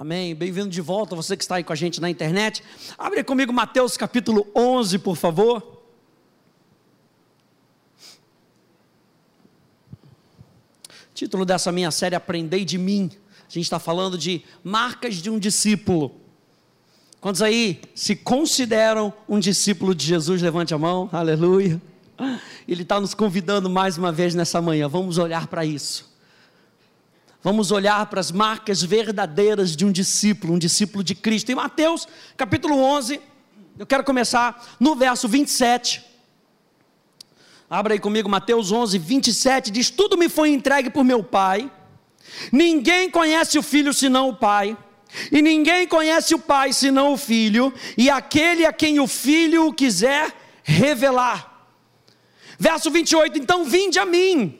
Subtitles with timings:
[0.00, 0.32] Amém.
[0.32, 2.62] Bem-vindo de volta, você que está aí com a gente na internet.
[2.96, 5.82] Abre comigo Mateus capítulo 11, por favor.
[11.12, 13.10] Título dessa minha série Aprendei de mim.
[13.40, 16.14] A gente está falando de marcas de um discípulo.
[17.20, 20.40] Quantos aí se consideram um discípulo de Jesus?
[20.40, 21.82] Levante a mão, aleluia.
[22.68, 24.86] Ele está nos convidando mais uma vez nessa manhã.
[24.86, 26.08] Vamos olhar para isso.
[27.40, 31.52] Vamos olhar para as marcas verdadeiras de um discípulo, um discípulo de Cristo.
[31.52, 33.20] Em Mateus capítulo 11,
[33.78, 36.04] eu quero começar no verso 27.
[37.70, 39.70] Abra aí comigo Mateus 11, 27.
[39.70, 41.70] Diz: Tudo me foi entregue por meu Pai.
[42.50, 44.76] Ninguém conhece o filho senão o Pai.
[45.30, 50.34] E ninguém conhece o Pai senão o Filho, e aquele a quem o Filho quiser
[50.64, 51.68] revelar.
[52.58, 54.58] Verso 28: Então vinde a mim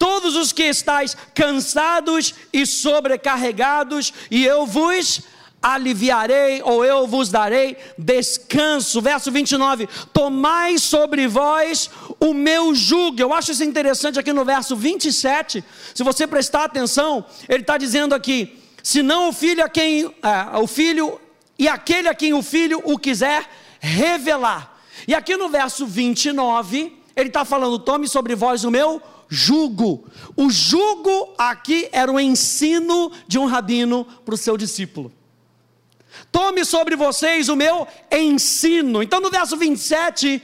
[0.00, 5.20] todos os que estáis cansados e sobrecarregados, e eu vos
[5.62, 9.02] aliviarei, ou eu vos darei descanso.
[9.02, 13.20] Verso 29: Tomai sobre vós o meu jugo.
[13.20, 15.62] Eu acho isso interessante aqui no verso 27.
[15.94, 20.58] Se você prestar atenção, ele está dizendo aqui: se não o filho a quem é,
[20.58, 21.20] o filho
[21.58, 23.46] e aquele a quem o filho o quiser
[23.78, 24.80] revelar.
[25.06, 29.19] E aqui no verso 29, ele está falando: tome sobre vós o meu jugo.
[30.36, 35.12] O jugo aqui era o ensino de um rabino para o seu discípulo.
[36.32, 39.02] Tome sobre vocês o meu ensino.
[39.02, 40.42] Então, no verso 27,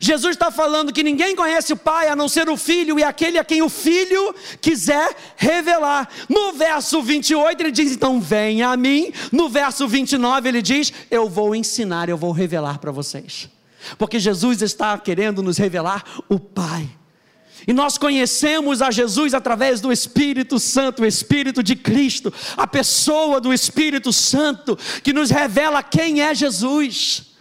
[0.00, 3.38] Jesus está falando que ninguém conhece o Pai a não ser o Filho e aquele
[3.38, 6.08] a quem o Filho quiser revelar.
[6.28, 9.12] No verso 28 ele diz: então venha a mim.
[9.30, 13.48] No verso 29 ele diz: eu vou ensinar, eu vou revelar para vocês.
[13.98, 16.88] Porque Jesus está querendo nos revelar o Pai.
[17.66, 23.40] E nós conhecemos a Jesus através do Espírito Santo, o Espírito de Cristo, a pessoa
[23.40, 27.34] do Espírito Santo, que nos revela quem é Jesus.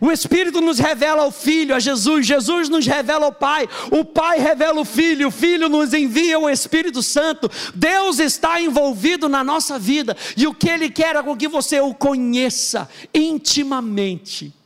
[0.00, 4.38] O Espírito nos revela o Filho, a Jesus, Jesus nos revela o Pai, o Pai
[4.38, 7.50] revela o Filho, o Filho nos envia o Espírito Santo.
[7.74, 11.80] Deus está envolvido na nossa vida e o que Ele quer é com que você
[11.80, 14.57] o conheça intimamente.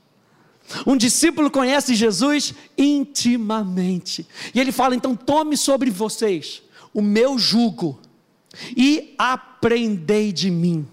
[0.86, 4.26] Um discípulo conhece Jesus intimamente.
[4.54, 6.62] E ele fala: então tome sobre vocês
[6.94, 7.98] o meu jugo
[8.76, 10.86] e aprendei de mim.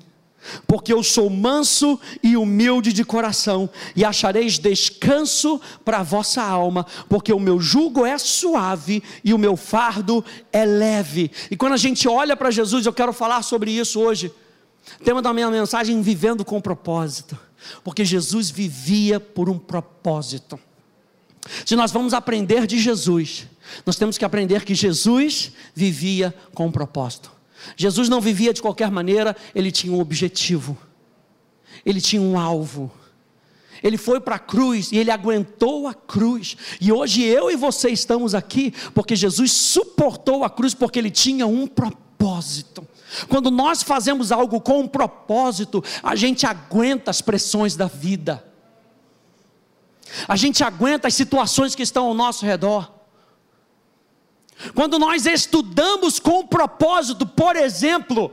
[0.66, 6.86] Porque eu sou manso e humilde de coração, e achareis descanso para a vossa alma,
[7.10, 11.30] porque o meu jugo é suave e o meu fardo é leve.
[11.52, 14.32] E quando a gente olha para Jesus, eu quero falar sobre isso hoje.
[15.04, 17.38] Tema da minha mensagem: vivendo com propósito
[17.84, 20.60] porque Jesus vivia por um propósito.
[21.66, 23.48] Se nós vamos aprender de Jesus,
[23.86, 27.32] nós temos que aprender que Jesus vivia com um propósito.
[27.76, 30.78] Jesus não vivia de qualquer maneira, ele tinha um objetivo,
[31.86, 32.92] ele tinha um alvo.
[33.82, 36.58] Ele foi para a cruz e ele aguentou a cruz.
[36.82, 41.48] E hoje eu e você estamos aqui porque Jesus suportou a cruz porque ele tinha
[41.48, 42.86] um propósito.
[43.28, 48.46] Quando nós fazemos algo com um propósito, a gente aguenta as pressões da vida,
[50.28, 52.92] a gente aguenta as situações que estão ao nosso redor.
[54.76, 58.32] Quando nós estudamos com propósito, por exemplo,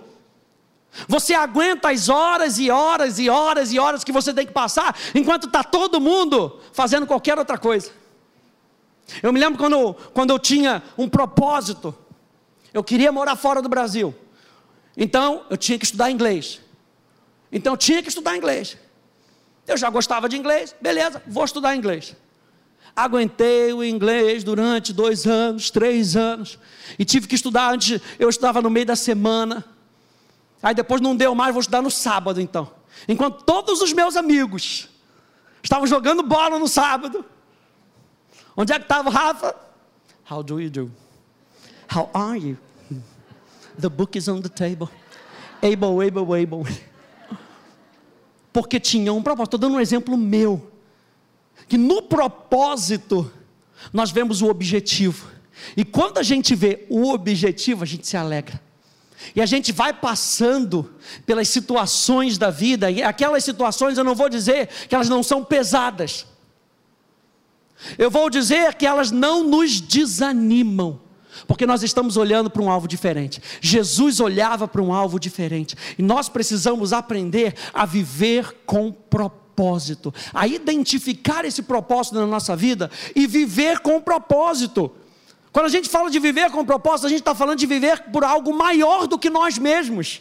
[1.07, 4.97] você aguenta as horas e horas e horas e horas que você tem que passar,
[5.15, 7.93] enquanto está todo mundo fazendo qualquer outra coisa.
[9.23, 11.95] Eu me lembro quando, quando eu tinha um propósito,
[12.75, 14.15] eu queria morar fora do Brasil.
[14.97, 16.61] Então, eu tinha que estudar inglês.
[17.53, 18.77] Então, eu tinha que estudar inglês.
[19.67, 22.15] Eu já gostava de inglês, beleza, vou estudar inglês.
[22.95, 26.59] Aguentei o inglês durante dois anos, três anos,
[26.99, 29.65] e tive que estudar antes, eu estudava no meio da semana.
[30.63, 32.71] Aí depois não deu mais, vou estudar no sábado então.
[33.07, 34.89] Enquanto todos os meus amigos
[35.63, 37.25] estavam jogando bola no sábado.
[38.57, 39.55] Onde é que estava o Rafa?
[40.31, 40.91] How do you do?
[41.95, 42.57] How are you?
[43.79, 44.89] The book is on the table.
[45.63, 46.77] Able, able, able.
[48.53, 49.57] Porque tinha um propósito.
[49.57, 50.71] Estou dando um exemplo meu.
[51.69, 53.31] Que no propósito,
[53.93, 55.31] nós vemos o objetivo.
[55.77, 58.61] E quando a gente vê o objetivo, a gente se alegra.
[59.35, 64.29] E a gente vai passando pelas situações da vida, e aquelas situações eu não vou
[64.29, 66.27] dizer que elas não são pesadas.
[67.99, 71.01] Eu vou dizer que elas não nos desanimam.
[71.47, 73.43] Porque nós estamos olhando para um alvo diferente.
[73.61, 75.77] Jesus olhava para um alvo diferente.
[75.99, 82.91] E nós precisamos aprender a viver com propósito, a identificar esse propósito na nossa vida
[83.15, 84.91] e viver com propósito.
[85.53, 88.25] Quando a gente fala de viver com propósito, a gente está falando de viver por
[88.25, 90.21] algo maior do que nós mesmos.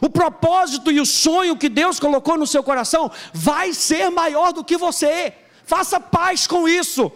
[0.00, 4.64] O propósito e o sonho que Deus colocou no seu coração vai ser maior do
[4.64, 5.32] que você.
[5.64, 7.10] Faça paz com isso.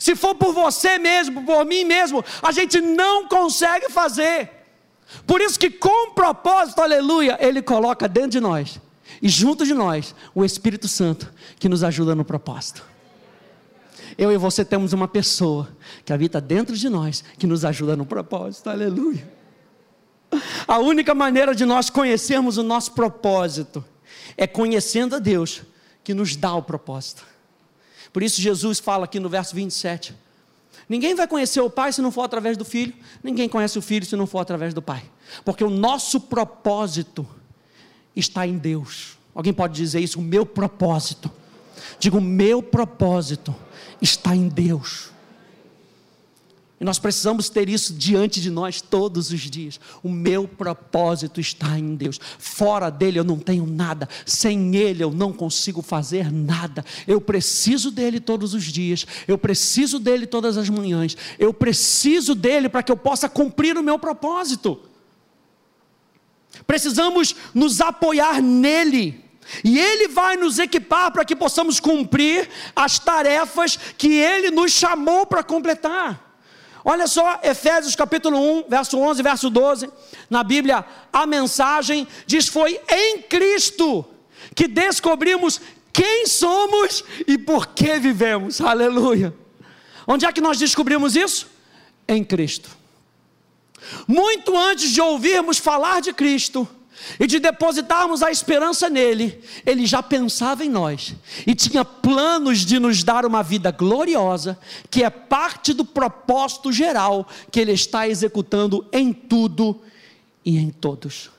[0.00, 4.50] Se for por você mesmo, por mim mesmo, a gente não consegue fazer.
[5.26, 8.80] Por isso que com propósito, aleluia, ele coloca dentro de nós
[9.20, 12.82] e junto de nós o Espírito Santo que nos ajuda no propósito.
[14.16, 15.68] Eu e você temos uma pessoa
[16.02, 18.70] que habita dentro de nós que nos ajuda no propósito.
[18.70, 19.30] Aleluia.
[20.66, 23.84] A única maneira de nós conhecermos o nosso propósito
[24.34, 25.62] é conhecendo a Deus
[26.02, 27.22] que nos dá o propósito.
[28.12, 30.14] Por isso Jesus fala aqui no verso 27.
[30.88, 32.92] Ninguém vai conhecer o Pai se não for através do Filho,
[33.22, 35.02] ninguém conhece o Filho se não for através do Pai.
[35.44, 37.26] Porque o nosso propósito
[38.14, 39.16] está em Deus.
[39.34, 40.18] Alguém pode dizer isso?
[40.18, 41.30] O meu propósito.
[41.98, 43.54] Digo, o meu propósito
[44.02, 45.09] está em Deus.
[46.80, 49.78] E nós precisamos ter isso diante de nós todos os dias.
[50.02, 52.18] O meu propósito está em Deus.
[52.38, 54.08] Fora dele eu não tenho nada.
[54.24, 56.82] Sem ele eu não consigo fazer nada.
[57.06, 59.06] Eu preciso dele todos os dias.
[59.28, 61.14] Eu preciso dele todas as manhãs.
[61.38, 64.80] Eu preciso dele para que eu possa cumprir o meu propósito.
[66.66, 69.22] Precisamos nos apoiar nele.
[69.62, 75.26] E Ele vai nos equipar para que possamos cumprir as tarefas que Ele nos chamou
[75.26, 76.29] para completar.
[76.84, 79.90] Olha só, Efésios capítulo 1, verso 11, verso 12,
[80.28, 84.04] na Bíblia, a mensagem diz: Foi em Cristo
[84.54, 85.60] que descobrimos
[85.92, 88.60] quem somos e por que vivemos.
[88.60, 89.34] Aleluia.
[90.06, 91.48] Onde é que nós descobrimos isso?
[92.08, 92.70] Em Cristo.
[94.06, 96.68] Muito antes de ouvirmos falar de Cristo,
[97.18, 101.14] e de depositarmos a esperança nele, ele já pensava em nós
[101.46, 104.58] e tinha planos de nos dar uma vida gloriosa,
[104.90, 109.80] que é parte do propósito geral que ele está executando em tudo
[110.44, 111.30] e em todos.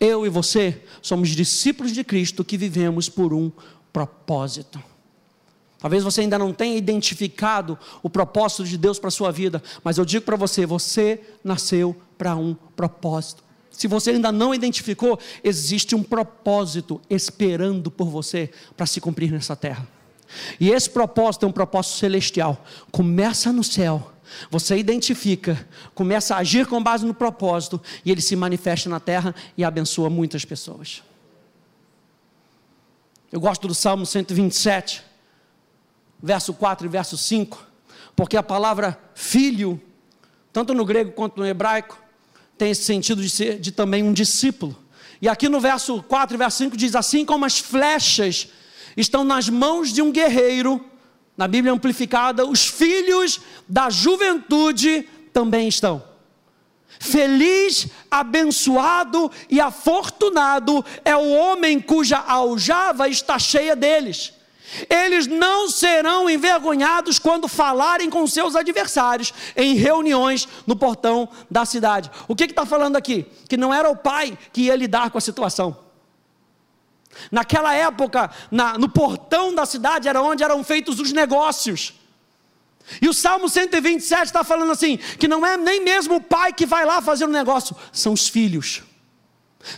[0.00, 3.50] Eu e você somos discípulos de Cristo que vivemos por um
[3.92, 4.82] propósito.
[5.78, 9.98] Talvez você ainda não tenha identificado o propósito de Deus para a sua vida, mas
[9.98, 13.43] eu digo para você: você nasceu para um propósito.
[13.76, 19.56] Se você ainda não identificou, existe um propósito esperando por você para se cumprir nessa
[19.56, 19.86] terra.
[20.60, 22.64] E esse propósito é um propósito celestial.
[22.92, 24.12] Começa no céu.
[24.48, 29.34] Você identifica, começa a agir com base no propósito e ele se manifesta na terra
[29.56, 31.02] e abençoa muitas pessoas.
[33.30, 35.02] Eu gosto do Salmo 127,
[36.22, 37.66] verso 4 e verso 5,
[38.14, 39.80] porque a palavra filho,
[40.52, 42.03] tanto no grego quanto no hebraico,
[42.56, 44.76] tem esse sentido de ser de também um discípulo.
[45.20, 48.48] E aqui no verso 4 e verso 5 diz: Assim como as flechas
[48.96, 50.84] estão nas mãos de um guerreiro,
[51.36, 56.02] na Bíblia amplificada, os filhos da juventude também estão.
[57.00, 64.32] Feliz, abençoado e afortunado é o homem cuja aljava está cheia deles.
[64.88, 72.10] Eles não serão envergonhados quando falarem com seus adversários em reuniões no portão da cidade.
[72.26, 73.26] O que está falando aqui?
[73.48, 75.76] Que não era o pai que ia lidar com a situação.
[77.30, 81.94] Naquela época, na, no portão da cidade era onde eram feitos os negócios.
[83.00, 86.66] E o Salmo 127 está falando assim: que não é nem mesmo o pai que
[86.66, 88.82] vai lá fazer o um negócio, são os filhos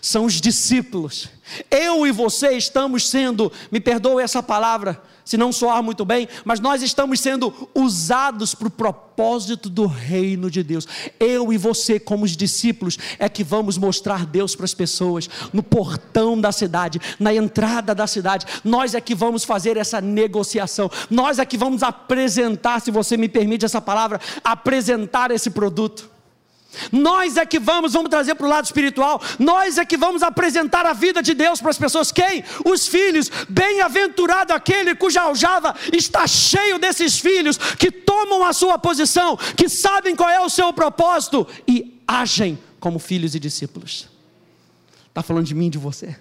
[0.00, 1.28] são os discípulos.
[1.70, 6.60] Eu e você estamos sendo, me perdoe essa palavra, se não soar muito bem, mas
[6.60, 10.86] nós estamos sendo usados para o propósito do reino de Deus.
[11.18, 15.62] Eu e você, como os discípulos, é que vamos mostrar Deus para as pessoas, no
[15.62, 18.46] portão da cidade, na entrada da cidade.
[18.64, 23.28] Nós é que vamos fazer essa negociação, nós é que vamos apresentar, se você me
[23.28, 26.15] permite essa palavra, apresentar esse produto.
[26.92, 30.86] Nós é que vamos, vamos trazer para o lado espiritual, nós é que vamos apresentar
[30.86, 32.12] a vida de Deus para as pessoas.
[32.12, 32.44] Quem?
[32.64, 33.30] Os filhos.
[33.48, 40.14] Bem-aventurado aquele cuja aljava está cheio desses filhos que tomam a sua posição, que sabem
[40.14, 44.08] qual é o seu propósito e agem como filhos e discípulos.
[45.08, 46.16] Está falando de mim de você.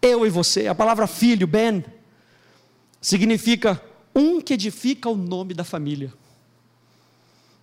[0.00, 0.66] Eu e você.
[0.66, 1.84] A palavra filho, Ben,
[3.00, 3.80] significa
[4.14, 6.12] um que edifica o nome da família.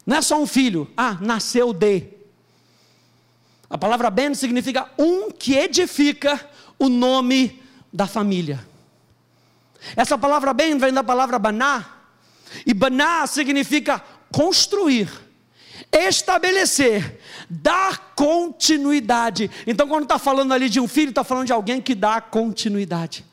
[0.10, 2.08] Não é só um filho, ah, nasceu de.
[3.70, 6.50] A palavra Ben significa um que edifica
[6.80, 7.62] o nome
[7.94, 8.68] da família.
[9.96, 11.86] Essa palavra Ben vem da palavra baná,
[12.66, 15.12] e baná significa construir,
[15.92, 19.52] estabelecer, dar continuidade.
[19.68, 23.24] Então, quando está falando ali de um filho, está falando de alguém que dá continuidade.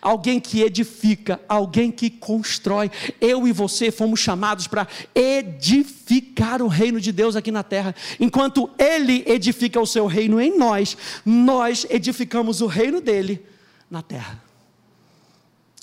[0.00, 2.90] Alguém que edifica, alguém que constrói.
[3.20, 7.94] Eu e você fomos chamados para edificar o reino de Deus aqui na terra.
[8.20, 13.44] Enquanto Ele edifica o seu reino em nós, nós edificamos o reino dele
[13.90, 14.42] na terra.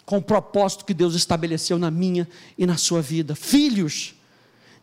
[0.05, 2.27] Com o propósito que Deus estabeleceu na minha
[2.57, 3.35] e na sua vida.
[3.35, 4.15] Filhos,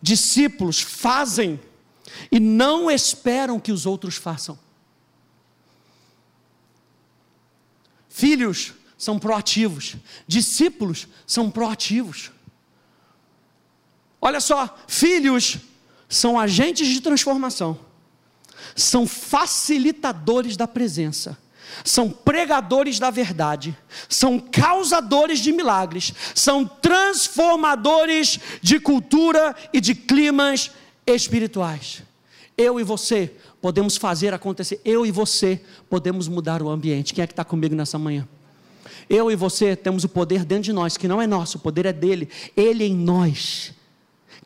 [0.01, 1.59] discípulos, fazem
[2.31, 4.59] e não esperam que os outros façam.
[8.09, 12.31] Filhos, são proativos, discípulos são proativos.
[14.21, 15.59] Olha só, filhos
[16.09, 17.79] são agentes de transformação,
[18.75, 21.37] são facilitadores da presença,
[21.85, 23.77] são pregadores da verdade,
[24.09, 30.71] são causadores de milagres, são transformadores de cultura e de climas
[31.07, 32.03] espirituais.
[32.57, 37.13] Eu e você podemos fazer acontecer, eu e você podemos mudar o ambiente.
[37.13, 38.27] Quem é que está comigo nessa manhã?
[39.09, 41.87] Eu e você temos o poder dentro de nós, que não é nosso, o poder
[41.87, 43.73] é dele, ele em nós.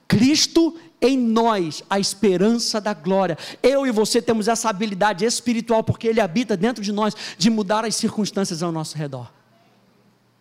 [0.07, 3.39] Cristo em nós, a esperança da glória.
[3.63, 7.85] Eu e você temos essa habilidade espiritual, porque ele habita dentro de nós, de mudar
[7.85, 9.33] as circunstâncias ao nosso redor.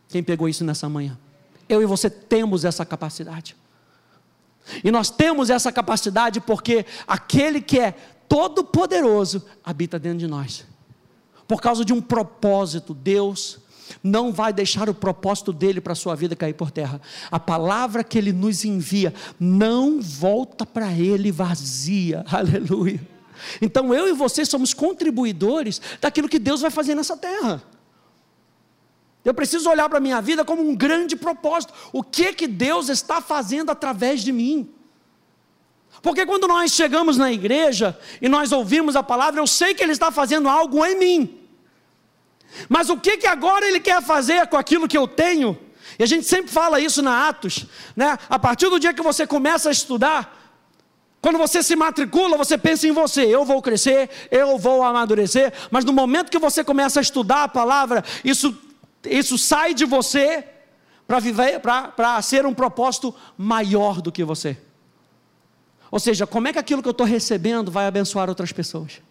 [0.10, 1.18] Quem pegou isso nessa manhã?
[1.70, 3.56] Eu e você temos essa capacidade.
[4.84, 7.92] E nós temos essa capacidade porque aquele que é
[8.28, 10.66] todo-poderoso habita dentro de nós.
[11.48, 13.60] Por causa de um propósito, Deus
[14.04, 17.02] não vai deixar o propósito dele para a sua vida cair por terra.
[17.32, 22.24] A palavra que ele nos envia não volta para ele vazia.
[22.32, 23.00] Aleluia.
[23.62, 27.64] Então eu e você somos contribuidores daquilo que Deus vai fazer nessa terra.
[29.24, 31.74] Eu preciso olhar para a minha vida como um grande propósito.
[31.92, 34.70] O que que Deus está fazendo através de mim?
[36.02, 39.92] Porque quando nós chegamos na igreja e nós ouvimos a palavra, eu sei que Ele
[39.92, 41.39] está fazendo algo em mim.
[42.68, 45.58] Mas o que, que agora ele quer fazer com aquilo que eu tenho?
[45.98, 47.66] E a gente sempre fala isso na Atos,
[47.96, 48.18] né?
[48.30, 50.38] A partir do dia que você começa a estudar,
[51.22, 55.84] quando você se matricula, você pensa em você, eu vou crescer, eu vou amadurecer, mas
[55.84, 58.58] no momento que você começa a estudar a palavra, isso,
[59.04, 60.46] isso sai de você
[61.06, 64.58] para viver, para ser um propósito maior do que você.
[65.92, 69.02] Ou seja, como é que aquilo que eu estou recebendo vai abençoar outras pessoas?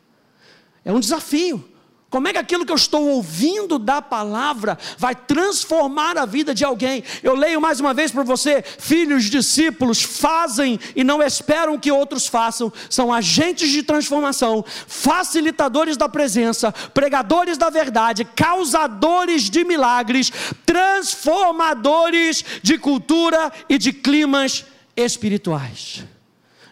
[0.84, 1.68] É um desafio.
[2.10, 6.64] Como é que aquilo que eu estou ouvindo da palavra vai transformar a vida de
[6.64, 7.04] alguém?
[7.22, 12.26] Eu leio mais uma vez para você: filhos, discípulos fazem e não esperam que outros
[12.26, 20.32] façam, são agentes de transformação, facilitadores da presença, pregadores da verdade, causadores de milagres,
[20.64, 24.64] transformadores de cultura e de climas
[24.96, 26.04] espirituais.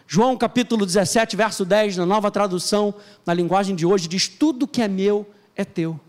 [0.07, 2.95] João capítulo 17, verso 10, na nova tradução,
[3.25, 5.99] na linguagem de hoje, diz: Tudo que é meu é teu.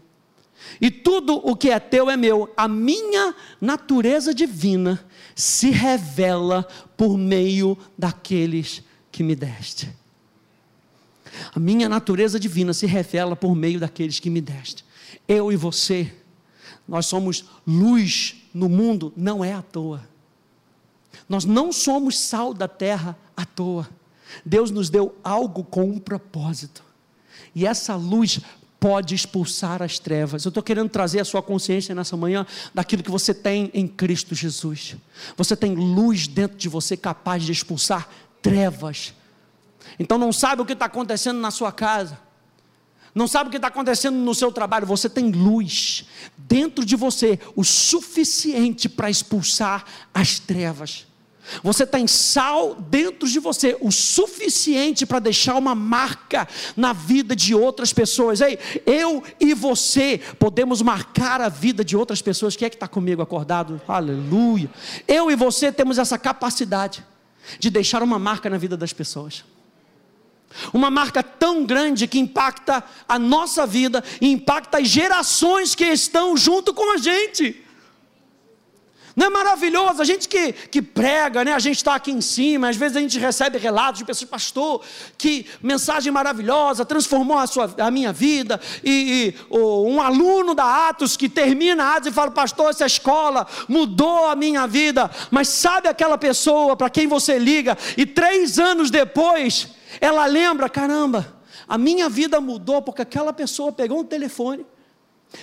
[0.81, 2.53] E tudo o que é teu é meu.
[2.57, 9.89] A minha natureza divina se revela por meio daqueles que me deste.
[11.55, 14.85] A minha natureza divina se revela por meio daqueles que me deste.
[15.27, 16.13] Eu e você,
[16.87, 20.09] nós somos luz no mundo, não é à toa.
[21.29, 23.89] Nós não somos sal da terra à toa.
[24.45, 26.83] Deus nos deu algo com um propósito.
[27.55, 28.41] E essa luz
[28.81, 30.45] pode expulsar as trevas.
[30.45, 34.35] Eu estou querendo trazer a sua consciência nessa manhã daquilo que você tem em Cristo
[34.35, 34.97] Jesus.
[35.37, 38.09] Você tem luz dentro de você capaz de expulsar
[38.43, 39.15] trevas.
[39.99, 42.19] Então não sabe o que está acontecendo na sua casa.
[43.15, 47.39] Não sabe o que está acontecendo no seu trabalho, você tem luz dentro de você,
[47.57, 51.08] o suficiente para expulsar as trevas.
[51.63, 57.55] Você tem sal dentro de você, o suficiente para deixar uma marca na vida de
[57.55, 58.41] outras pessoas.
[58.41, 62.57] Ei, eu e você podemos marcar a vida de outras pessoas.
[62.57, 63.81] Quem é que está comigo acordado?
[63.89, 64.71] Aleluia.
[65.07, 67.05] Eu e você temos essa capacidade
[67.59, 69.45] de deixar uma marca na vida das pessoas.
[70.73, 76.37] Uma marca tão grande que impacta a nossa vida e impacta as gerações que estão
[76.37, 77.65] junto com a gente.
[79.19, 80.01] Não é maravilhoso?
[80.01, 81.53] A gente que, que prega, né?
[81.53, 84.81] a gente está aqui em cima, às vezes a gente recebe relatos de pessoas, pastor,
[85.19, 88.61] que mensagem maravilhosa, transformou a, sua, a minha vida.
[88.85, 94.29] E, e um aluno da Atos que termina Atos e fala, pastor, essa escola mudou
[94.29, 95.11] a minha vida.
[95.33, 99.71] Mas sabe aquela pessoa para quem você liga e três anos depois
[100.01, 104.65] ela lembra: caramba, a minha vida mudou porque aquela pessoa pegou um telefone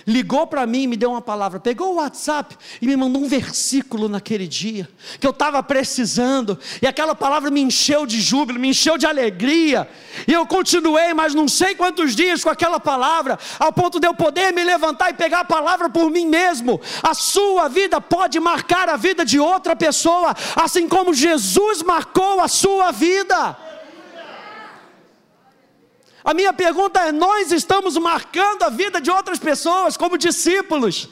[0.06, 3.28] ligou para mim e me deu uma palavra, pegou o WhatsApp e me mandou um
[3.28, 4.88] versículo naquele dia,
[5.20, 9.88] que eu estava precisando, e aquela palavra me encheu de júbilo, me encheu de alegria,
[10.26, 14.14] e eu continuei mais não sei quantos dias com aquela palavra, ao ponto de eu
[14.14, 16.80] poder me levantar e pegar a palavra por mim mesmo.
[17.02, 22.48] A sua vida pode marcar a vida de outra pessoa, assim como Jesus marcou a
[22.48, 23.56] sua vida.
[26.26, 31.08] A minha pergunta é: nós estamos marcando a vida de outras pessoas como discípulos?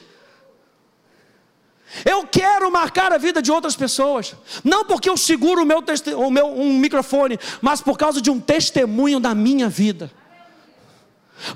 [2.05, 5.79] Eu quero marcar a vida de outras pessoas, não porque eu seguro o meu,
[6.17, 10.11] o meu um microfone, mas por causa de um testemunho da minha vida,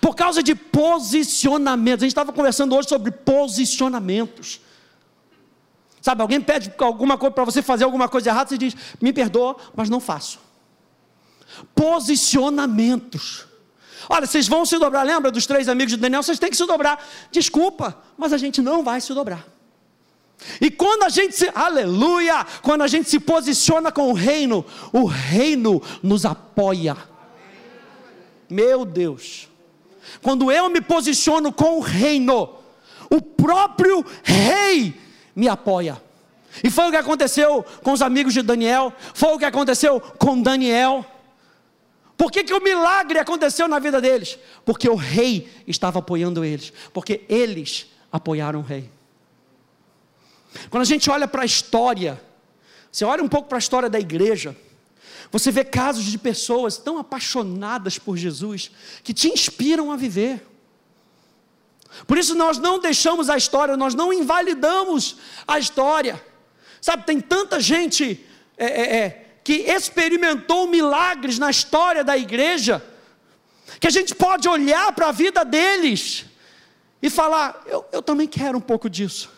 [0.00, 2.04] por causa de posicionamentos.
[2.04, 4.60] A gente estava conversando hoje sobre posicionamentos.
[6.00, 9.56] Sabe, alguém pede alguma coisa para você fazer alguma coisa errada, você diz: me perdoa,
[9.74, 10.38] mas não faço.
[11.74, 13.47] Posicionamentos.
[14.08, 16.22] Olha, vocês vão se dobrar, lembra dos três amigos de Daniel?
[16.22, 17.02] Vocês têm que se dobrar.
[17.30, 19.46] Desculpa, mas a gente não vai se dobrar.
[20.60, 25.04] E quando a gente se, aleluia, quando a gente se posiciona com o reino, o
[25.04, 26.96] reino nos apoia.
[28.48, 29.48] Meu Deus.
[30.22, 32.54] Quando eu me posiciono com o reino,
[33.10, 34.94] o próprio rei
[35.34, 36.00] me apoia.
[36.62, 40.40] E foi o que aconteceu com os amigos de Daniel, foi o que aconteceu com
[40.40, 41.04] Daniel.
[42.18, 44.36] Por que, que o milagre aconteceu na vida deles?
[44.64, 48.90] Porque o rei estava apoiando eles, porque eles apoiaram o rei.
[50.68, 52.20] Quando a gente olha para a história,
[52.90, 54.56] você olha um pouco para a história da igreja,
[55.30, 58.72] você vê casos de pessoas tão apaixonadas por Jesus
[59.04, 60.44] que te inspiram a viver.
[62.04, 66.20] Por isso nós não deixamos a história, nós não invalidamos a história.
[66.80, 72.84] Sabe, tem tanta gente é, é, é, que experimentou milagres na história da igreja,
[73.80, 76.26] que a gente pode olhar para a vida deles
[77.00, 79.30] e falar: eu, eu também quero um pouco disso.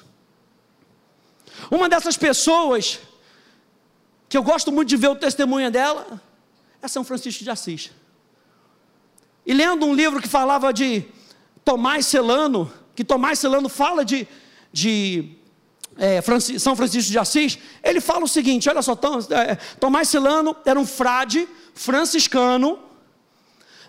[1.71, 2.99] Uma dessas pessoas,
[4.29, 6.21] que eu gosto muito de ver o testemunho dela,
[6.83, 7.93] é São Francisco de Assis.
[9.47, 11.05] E lendo um livro que falava de
[11.64, 14.26] Tomás Celano, que Tomás Celano fala de,
[14.73, 15.37] de
[16.00, 16.23] é,
[16.59, 20.80] São Francisco de Assis, ele fala o seguinte: olha só, Tom, é, Tomás Silano era
[20.80, 22.78] um frade franciscano,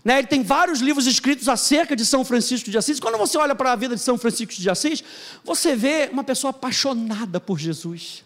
[0.03, 2.99] né, ele tem vários livros escritos acerca de São Francisco de Assis.
[2.99, 5.01] Quando você olha para a vida de São Francisco de Assis,
[5.41, 8.25] você vê uma pessoa apaixonada por Jesus.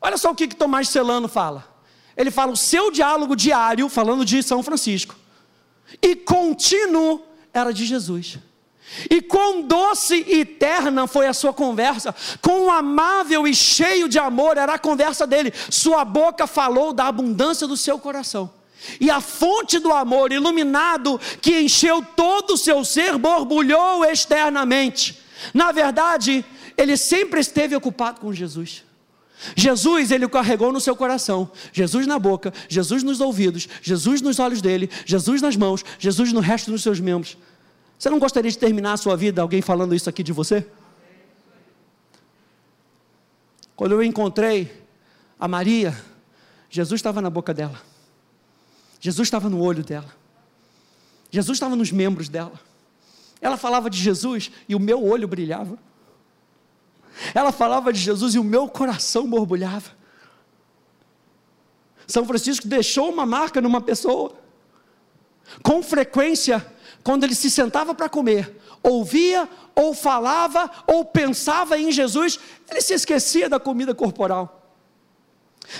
[0.00, 1.66] Olha só o que, que Tomás Celano fala.
[2.14, 5.16] Ele fala o seu diálogo diário, falando de São Francisco,
[6.02, 7.22] e contínuo
[7.54, 8.38] era de Jesus.
[9.10, 14.56] E quão doce e terna foi a sua conversa, quão amável e cheio de amor
[14.56, 15.52] era a conversa dele.
[15.70, 18.50] Sua boca falou da abundância do seu coração.
[19.00, 25.20] E a fonte do amor iluminado que encheu todo o seu ser borbulhou externamente.
[25.52, 26.44] Na verdade,
[26.76, 28.84] ele sempre esteve ocupado com Jesus.
[29.54, 34.60] Jesus, ele carregou no seu coração, Jesus na boca, Jesus nos ouvidos, Jesus nos olhos
[34.60, 37.36] dele, Jesus nas mãos, Jesus no resto dos seus membros.
[37.98, 40.66] Você não gostaria de terminar a sua vida alguém falando isso aqui de você?
[43.74, 44.86] Quando eu encontrei
[45.38, 45.96] a Maria,
[46.70, 47.80] Jesus estava na boca dela.
[49.00, 50.12] Jesus estava no olho dela.
[51.30, 52.58] Jesus estava nos membros dela.
[53.40, 55.78] Ela falava de Jesus e o meu olho brilhava.
[57.34, 59.90] Ela falava de Jesus e o meu coração borbulhava.
[62.06, 64.34] São Francisco deixou uma marca numa pessoa.
[65.62, 66.66] Com frequência,
[67.08, 72.38] quando ele se sentava para comer, ouvia ou falava ou pensava em Jesus,
[72.70, 74.70] ele se esquecia da comida corporal.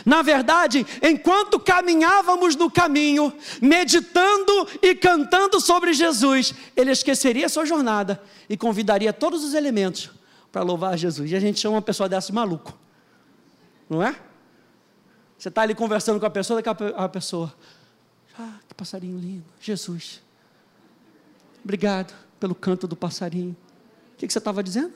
[0.06, 8.22] Na verdade, enquanto caminhávamos no caminho, meditando e cantando sobre Jesus, ele esqueceria sua jornada
[8.48, 10.10] e convidaria todos os elementos
[10.50, 11.30] para louvar Jesus.
[11.30, 12.72] E a gente chama uma pessoa dessa de maluco,
[13.86, 14.16] não é?
[15.36, 17.54] Você está ali conversando com a pessoa, daqui a pessoa,
[18.38, 20.26] ah, que passarinho lindo, Jesus.
[21.68, 23.54] Obrigado pelo canto do passarinho.
[24.14, 24.94] O que, você estava dizendo?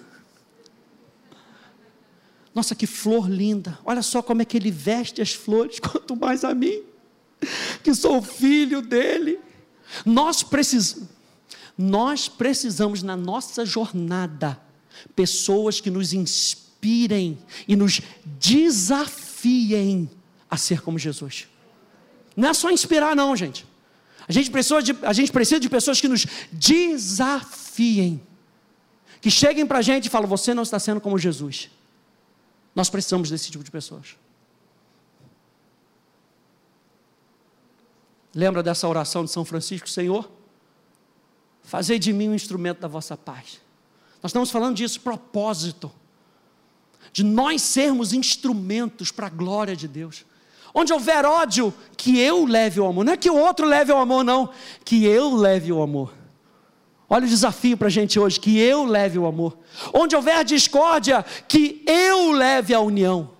[2.55, 3.79] Nossa, que flor linda.
[3.85, 6.83] Olha só como é que ele veste as flores, quanto mais a mim,
[7.85, 9.39] que sou filho dele.
[10.07, 11.11] Nós precisamos,
[11.77, 14.59] nós precisamos na nossa jornada
[15.15, 18.01] pessoas que nos inspirem e nos
[18.41, 20.11] desafiem
[20.49, 21.49] a ser como Jesus.
[22.35, 23.71] Não é só inspirar, não, gente.
[24.29, 28.21] A gente, precisa de, a gente precisa de pessoas que nos desafiem,
[29.21, 31.71] que cheguem para a gente e falem: Você não está sendo como Jesus.
[32.75, 34.17] Nós precisamos desse tipo de pessoas.
[38.35, 40.31] Lembra dessa oração de São Francisco, Senhor?
[41.63, 43.61] Fazei de mim um instrumento da vossa paz.
[44.23, 45.93] Nós estamos falando disso, propósito.
[47.13, 50.25] De nós sermos instrumentos para a glória de Deus.
[50.75, 53.05] Onde houver ódio, que eu leve o amor.
[53.05, 54.49] Não é que o outro leve o amor, não.
[54.85, 56.13] Que eu leve o amor.
[57.09, 59.59] Olha o desafio para a gente hoje: que eu leve o amor.
[59.93, 63.31] Onde houver discórdia, que eu leve a união.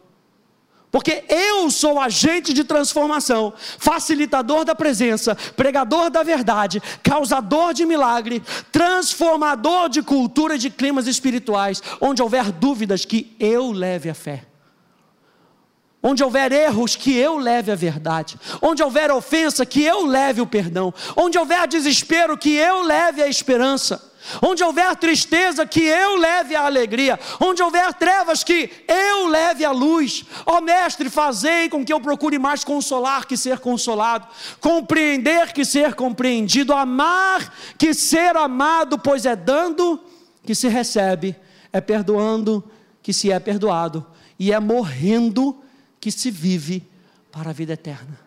[0.91, 8.43] Porque eu sou agente de transformação, facilitador da presença, pregador da verdade, causador de milagre,
[8.71, 11.83] transformador de cultura de climas espirituais.
[11.99, 14.52] Onde houver dúvidas, que eu leve a fé.
[16.03, 18.37] Onde houver erros, que eu leve a verdade.
[18.61, 20.93] Onde houver ofensa, que eu leve o perdão.
[21.17, 24.11] Onde houver desespero, que eu leve a esperança.
[24.41, 27.19] Onde houver tristeza, que eu leve a alegria.
[27.41, 30.25] Onde houver trevas, que eu leve a luz.
[30.45, 34.27] Ó Mestre, fazei com que eu procure mais consolar que ser consolado,
[34.61, 40.01] compreender que ser compreendido, amar que ser amado, pois é dando
[40.45, 41.37] que se recebe,
[41.73, 42.65] é perdoando
[43.03, 44.07] que se é perdoado,
[44.39, 45.63] e é morrendo
[46.03, 46.83] que se vive
[47.31, 48.19] para a vida eterna.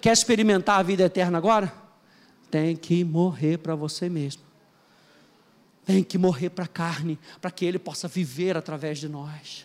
[0.00, 1.72] Quer experimentar a vida eterna agora?
[2.50, 4.42] Tem que morrer para você mesmo.
[5.86, 9.64] Tem que morrer para a carne, para que Ele possa viver através de nós.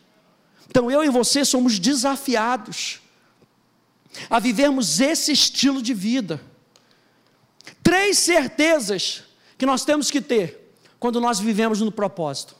[0.70, 3.02] Então eu e você somos desafiados
[4.30, 6.40] a vivermos esse estilo de vida.
[7.82, 9.24] Três certezas
[9.58, 12.56] que nós temos que ter quando nós vivemos no propósito.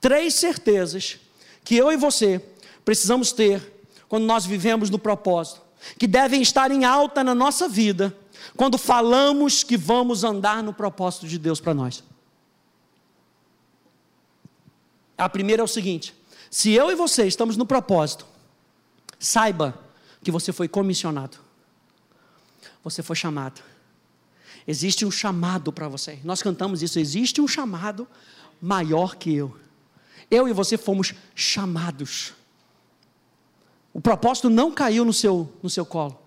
[0.00, 1.18] Três certezas
[1.62, 2.42] que eu e você
[2.86, 3.71] precisamos ter
[4.12, 5.62] quando nós vivemos no propósito,
[5.98, 8.14] que devem estar em alta na nossa vida,
[8.54, 12.04] quando falamos que vamos andar no propósito de Deus para nós.
[15.16, 16.14] A primeira é o seguinte:
[16.50, 18.26] se eu e você estamos no propósito,
[19.18, 19.82] saiba
[20.22, 21.38] que você foi comissionado,
[22.84, 23.62] você foi chamado.
[24.68, 26.18] Existe um chamado para você.
[26.22, 28.06] Nós cantamos isso, existe um chamado
[28.60, 29.56] maior que eu.
[30.30, 32.34] Eu e você fomos chamados.
[33.92, 36.18] O propósito não caiu no seu, no seu colo.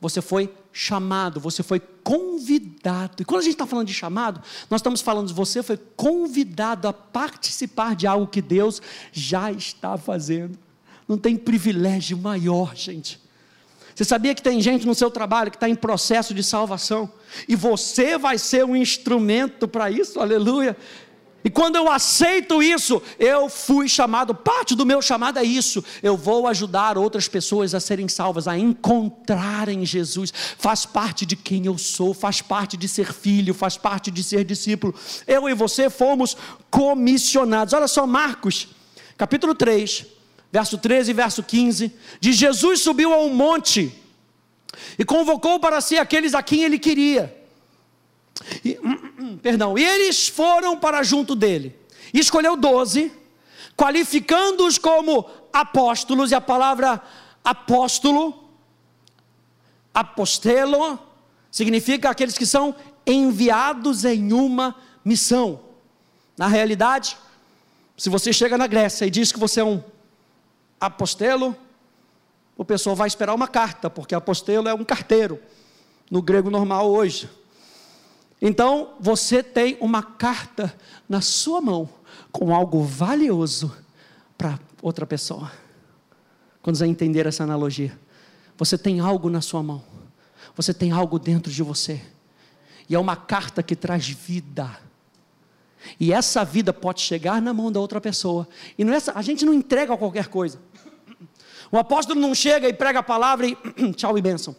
[0.00, 3.22] Você foi chamado, você foi convidado.
[3.22, 6.88] E quando a gente está falando de chamado, nós estamos falando de você foi convidado
[6.88, 8.82] a participar de algo que Deus
[9.12, 10.58] já está fazendo.
[11.06, 13.20] Não tem privilégio maior, gente.
[13.94, 17.12] Você sabia que tem gente no seu trabalho que está em processo de salvação?
[17.46, 20.76] E você vai ser um instrumento para isso, aleluia.
[21.44, 25.84] E quando eu aceito isso, eu fui chamado, parte do meu chamado é isso.
[26.02, 30.32] Eu vou ajudar outras pessoas a serem salvas, a encontrarem Jesus.
[30.56, 34.44] Faz parte de quem eu sou, faz parte de ser filho, faz parte de ser
[34.44, 34.94] discípulo.
[35.26, 36.36] Eu e você fomos
[36.70, 37.74] comissionados.
[37.74, 38.68] Olha só, Marcos,
[39.16, 40.06] capítulo 3,
[40.52, 41.92] verso 13 e verso 15.
[42.20, 43.92] De Jesus subiu a um monte
[44.96, 47.41] e convocou para si aqueles a quem ele queria
[48.64, 48.78] e,
[49.42, 51.78] perdão, e eles foram para junto dele.
[52.12, 53.12] E escolheu doze,
[53.76, 57.00] qualificando-os como apóstolos, e a palavra
[57.44, 58.48] apóstolo,
[59.92, 60.98] apostelo,
[61.50, 62.74] significa aqueles que são
[63.06, 65.60] enviados em uma missão.
[66.36, 67.16] Na realidade,
[67.96, 69.82] se você chega na Grécia e diz que você é um
[70.80, 71.56] apostelo,
[72.56, 75.40] o pessoal vai esperar uma carta, porque apostelo é um carteiro,
[76.10, 77.28] no grego normal hoje.
[78.44, 80.76] Então, você tem uma carta
[81.08, 81.88] na sua mão
[82.32, 83.72] com algo valioso
[84.36, 85.52] para outra pessoa.
[86.60, 87.96] Quando você entender essa analogia,
[88.58, 89.84] você tem algo na sua mão,
[90.56, 92.02] você tem algo dentro de você,
[92.88, 94.76] e é uma carta que traz vida.
[96.00, 98.48] E essa vida pode chegar na mão da outra pessoa.
[98.76, 100.60] E não é, a gente não entrega qualquer coisa.
[101.70, 103.56] O apóstolo não chega e prega a palavra e
[103.94, 104.54] tchau e bênção.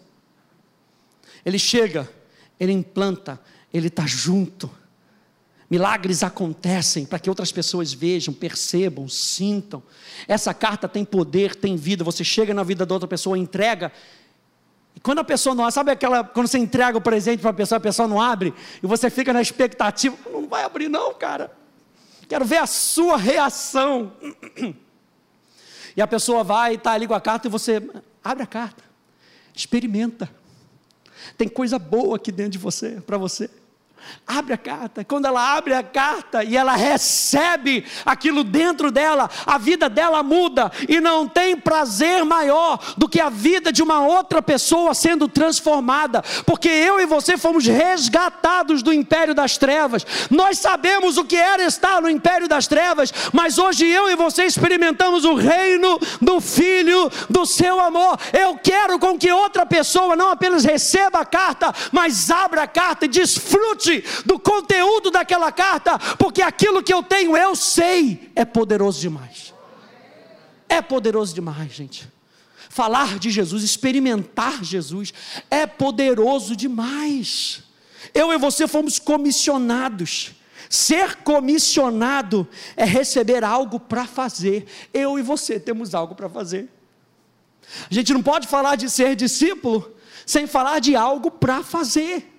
[1.46, 2.10] Ele chega,
[2.58, 3.40] ele implanta,
[3.74, 4.70] ele está junto.
[5.70, 9.82] Milagres acontecem para que outras pessoas vejam, percebam, sintam.
[10.28, 12.04] Essa carta tem poder, tem vida.
[12.04, 13.92] Você chega na vida da outra pessoa, entrega.
[14.96, 17.78] E quando a pessoa não sabe aquela, quando você entrega o presente para a pessoa,
[17.78, 21.52] a pessoa não abre, e você fica na expectativa, não vai abrir, não, cara.
[22.28, 24.14] Quero ver a sua reação.
[25.96, 27.80] E a pessoa vai, está ali com a carta, e você
[28.24, 28.84] abre a carta,
[29.54, 30.28] experimenta.
[31.38, 33.48] Tem coisa boa aqui dentro de você, para você.
[34.26, 35.04] Abre a carta.
[35.04, 40.72] Quando ela abre a carta e ela recebe aquilo dentro dela, a vida dela muda
[40.88, 46.24] e não tem prazer maior do que a vida de uma outra pessoa sendo transformada,
[46.46, 50.06] porque eu e você fomos resgatados do império das trevas.
[50.32, 54.46] Nós sabemos o que era estar no império das trevas, mas hoje eu e você
[54.46, 58.18] experimentamos o reino do filho do seu amor.
[58.32, 63.04] Eu quero com que outra pessoa não apenas receba a carta, mas abra a carta
[63.04, 63.93] e desfrute
[64.26, 69.54] do conteúdo daquela carta, porque aquilo que eu tenho, eu sei, é poderoso demais.
[70.70, 72.08] É poderoso demais, gente.
[72.70, 75.14] Falar de Jesus, experimentar Jesus,
[75.50, 77.62] é poderoso demais.
[78.14, 80.32] Eu e você fomos comissionados.
[80.70, 84.66] Ser comissionado é receber algo para fazer.
[84.92, 86.68] Eu e você temos algo para fazer.
[87.90, 89.94] A gente não pode falar de ser discípulo
[90.26, 92.33] sem falar de algo para fazer.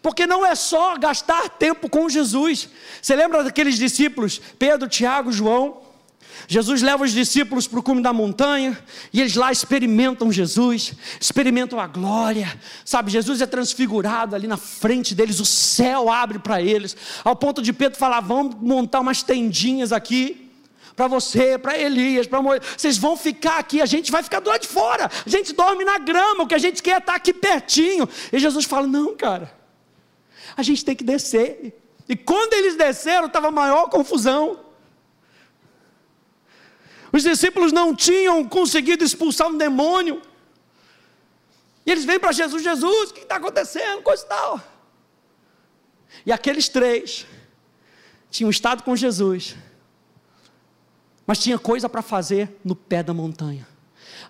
[0.00, 2.68] Porque não é só gastar tempo com Jesus.
[3.00, 5.82] Você lembra daqueles discípulos, Pedro, Tiago, João?
[6.48, 8.78] Jesus leva os discípulos para o cume da montanha
[9.12, 13.10] e eles lá experimentam Jesus, experimentam a glória, sabe?
[13.10, 17.72] Jesus é transfigurado ali na frente deles, o céu abre para eles, ao ponto de
[17.72, 20.50] Pedro falar: vamos montar umas tendinhas aqui
[20.96, 22.74] para você, para Elias, para Moisés.
[22.76, 25.84] Vocês vão ficar aqui, a gente vai ficar do lado de fora, a gente dorme
[25.84, 28.08] na grama, o que a gente quer é estar aqui pertinho.
[28.32, 29.61] E Jesus fala: não, cara,
[30.56, 31.80] a gente tem que descer.
[32.08, 34.60] E quando eles desceram, estava maior confusão.
[37.12, 40.22] Os discípulos não tinham conseguido expulsar um demônio.
[41.84, 44.02] E eles vêm para Jesus: Jesus, o que está acontecendo?
[44.02, 44.60] Coisa e tal.
[46.26, 47.26] E aqueles três
[48.30, 49.56] tinham estado com Jesus,
[51.26, 53.66] mas tinha coisa para fazer no pé da montanha.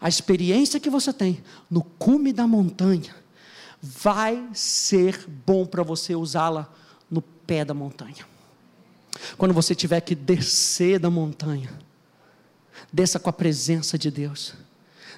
[0.00, 3.21] A experiência que você tem no cume da montanha
[3.83, 6.73] vai ser bom para você usá-la
[7.11, 8.25] no pé da montanha.
[9.37, 11.71] Quando você tiver que descer da montanha,
[12.92, 14.55] desça com a presença de Deus,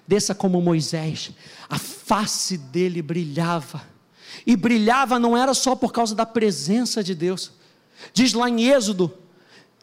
[0.07, 1.33] desça como Moisés,
[1.69, 3.83] a face dele brilhava,
[4.47, 7.53] e brilhava não era só por causa da presença de Deus,
[8.15, 9.13] diz lá em Êxodo,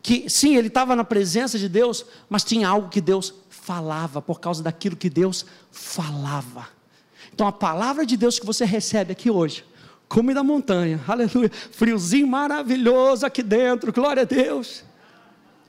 [0.02, 4.39] que sim, ele estava na presença de Deus, mas tinha algo que Deus falava, por
[4.39, 6.81] causa daquilo que Deus falava.
[7.41, 9.65] Então a palavra de Deus que você recebe aqui hoje,
[10.08, 14.84] come da montanha, aleluia, friozinho maravilhoso aqui dentro, glória a Deus,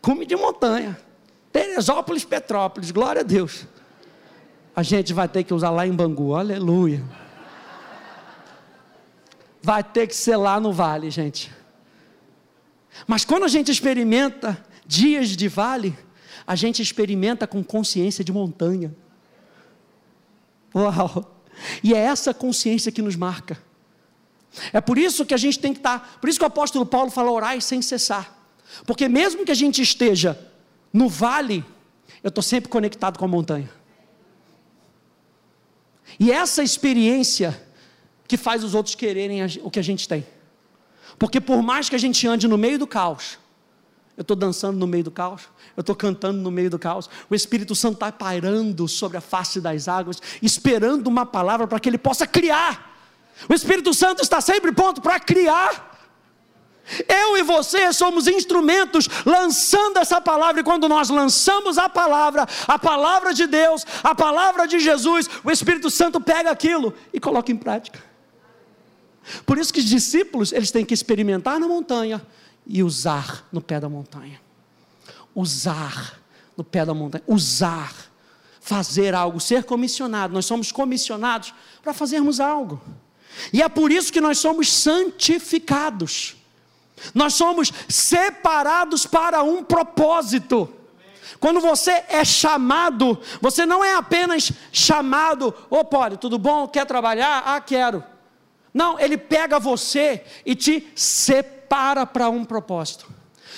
[0.02, 1.00] come de montanha.
[1.50, 3.66] Teresópolis, Petrópolis, glória a Deus.
[4.76, 7.02] A gente vai ter que usar lá em Bangu, aleluia.
[9.62, 11.50] Vai ter que ser lá no vale, gente.
[13.06, 15.98] Mas quando a gente experimenta dias de vale,
[16.46, 18.94] a gente experimenta com consciência de montanha.
[20.74, 21.40] Uau!
[21.82, 23.58] E é essa consciência que nos marca.
[24.72, 26.00] É por isso que a gente tem que estar.
[26.00, 28.38] Tá, por isso que o apóstolo Paulo fala orai sem cessar.
[28.86, 30.38] Porque mesmo que a gente esteja
[30.92, 31.64] no vale,
[32.22, 33.70] eu estou sempre conectado com a montanha.
[36.18, 37.60] E essa experiência
[38.28, 40.26] que faz os outros quererem o que a gente tem.
[41.18, 43.38] Porque por mais que a gente ande no meio do caos,
[44.16, 45.42] eu estou dançando no meio do caos,
[45.76, 49.60] eu estou cantando no meio do caos, o Espírito Santo está pairando sobre a face
[49.60, 52.90] das águas, esperando uma palavra para que ele possa criar.
[53.48, 55.90] O Espírito Santo está sempre pronto para criar.
[57.08, 62.78] Eu e você somos instrumentos lançando essa palavra, e quando nós lançamos a palavra, a
[62.78, 67.56] palavra de Deus, a palavra de Jesus, o Espírito Santo pega aquilo e coloca em
[67.56, 68.02] prática.
[69.46, 72.20] Por isso que os discípulos, eles têm que experimentar na montanha
[72.66, 74.40] e usar no pé da montanha.
[75.34, 76.20] Usar
[76.56, 77.94] no pé da montanha, usar,
[78.60, 80.34] fazer algo, ser comissionado.
[80.34, 82.80] Nós somos comissionados para fazermos algo.
[83.52, 86.36] E é por isso que nós somos santificados.
[87.14, 90.68] Nós somos separados para um propósito.
[91.40, 96.68] Quando você é chamado, você não é apenas chamado, ô Poli, tudo bom?
[96.68, 97.42] Quer trabalhar?
[97.44, 98.04] Ah, quero.
[98.72, 101.61] Não, ele pega você e te separa
[102.06, 103.06] para um propósito.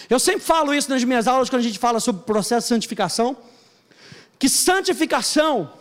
[0.08, 2.74] Eu sempre falo isso nas minhas aulas, quando a gente fala sobre o processo de
[2.74, 3.36] santificação,
[4.38, 5.72] que santificação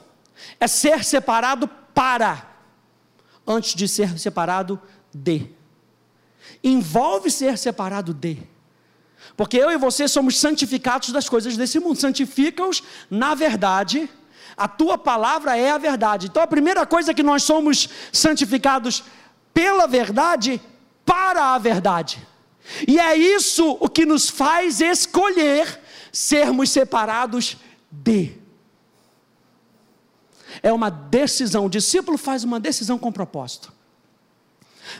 [0.60, 2.50] é ser separado para,
[3.46, 4.82] antes de ser separado
[5.13, 5.50] de
[6.63, 8.38] envolve ser separado de.
[9.36, 12.00] Porque eu e você somos santificados das coisas desse mundo.
[12.00, 14.10] Santifica-os na verdade.
[14.56, 16.28] A tua palavra é a verdade.
[16.28, 19.04] Então a primeira coisa é que nós somos santificados
[19.54, 20.62] pela verdade
[21.06, 22.26] para a verdade.
[22.88, 25.80] E é isso o que nos faz escolher
[26.12, 27.58] sermos separados
[27.92, 28.38] de.
[30.62, 31.66] É uma decisão.
[31.66, 33.74] O discípulo faz uma decisão com propósito.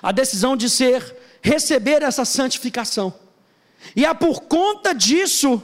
[0.02, 3.14] A decisão de ser receber essa santificação.
[3.96, 5.62] E é por conta disso,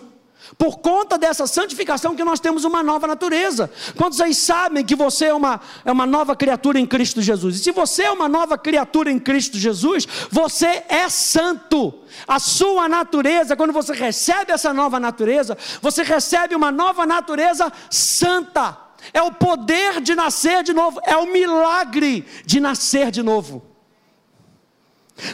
[0.58, 3.72] por conta dessa santificação, que nós temos uma nova natureza.
[3.96, 7.56] Quantos aí sabem que você é uma, é uma nova criatura em Cristo Jesus?
[7.56, 11.94] E se você é uma nova criatura em Cristo Jesus, você é santo.
[12.28, 18.78] A sua natureza, quando você recebe essa nova natureza, você recebe uma nova natureza santa.
[19.14, 23.64] É o poder de nascer de novo, é o milagre de nascer de novo.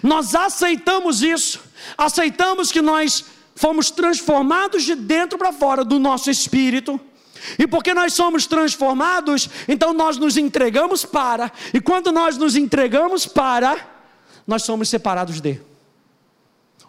[0.02, 1.62] Nós aceitamos isso,
[1.98, 3.26] aceitamos que nós
[3.56, 7.00] fomos transformados de dentro para fora do nosso espírito.
[7.58, 13.26] E porque nós somos transformados, então nós nos entregamos para, e quando nós nos entregamos
[13.28, 13.78] para,
[14.48, 15.62] nós somos separados de.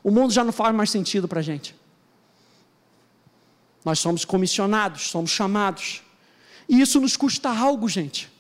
[0.03, 1.75] O mundo já não faz mais sentido para a gente.
[3.85, 6.03] Nós somos comissionados, somos chamados.
[6.69, 8.31] E isso nos custa algo, gente.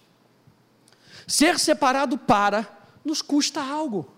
[1.27, 2.69] Ser separado para
[3.05, 4.16] nos custa algo.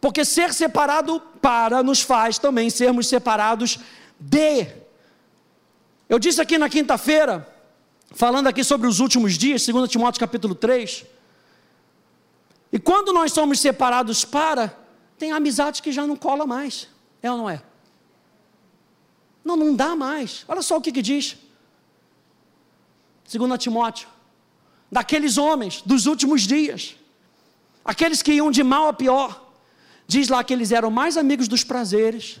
[0.00, 3.78] Porque ser separado para nos faz também sermos separados
[4.18, 4.66] de.
[6.08, 7.46] Eu disse aqui na quinta-feira,
[8.12, 11.04] falando aqui sobre os últimos dias, 2 Timóteo capítulo 3.
[12.72, 14.74] E quando nós somos separados para,
[15.18, 16.88] tem amizades que já não cola mais.
[17.22, 17.62] É ou não é?
[19.44, 20.44] Não, não dá mais.
[20.48, 21.36] Olha só o que, que diz.
[23.30, 24.08] 2 Timóteo.
[24.90, 26.96] Daqueles homens dos últimos dias.
[27.84, 29.49] Aqueles que iam de mal a pior
[30.10, 32.40] Diz lá que eles eram mais amigos dos prazeres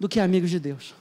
[0.00, 0.94] do que amigos de Deus.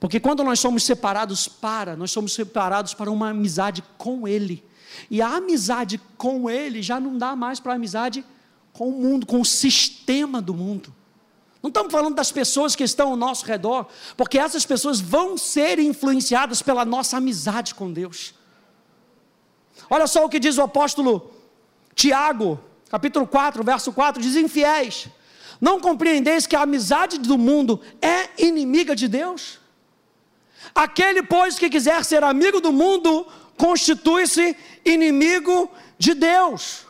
[0.00, 4.64] Porque quando nós somos separados para, nós somos separados para uma amizade com Ele.
[5.08, 8.24] E a amizade com Ele já não dá mais para a amizade
[8.72, 10.92] com o mundo, com o sistema do mundo.
[11.62, 15.78] Não estamos falando das pessoas que estão ao nosso redor, porque essas pessoas vão ser
[15.78, 18.34] influenciadas pela nossa amizade com Deus.
[19.88, 21.30] Olha só o que diz o apóstolo
[21.94, 22.58] Tiago,
[22.92, 25.08] capítulo 4, verso 4, diz: Infiéis,
[25.58, 29.58] não compreendeis que a amizade do mundo é inimiga de Deus?
[30.74, 33.26] Aquele, pois, que quiser ser amigo do mundo,
[33.56, 36.86] constitui-se inimigo de Deus.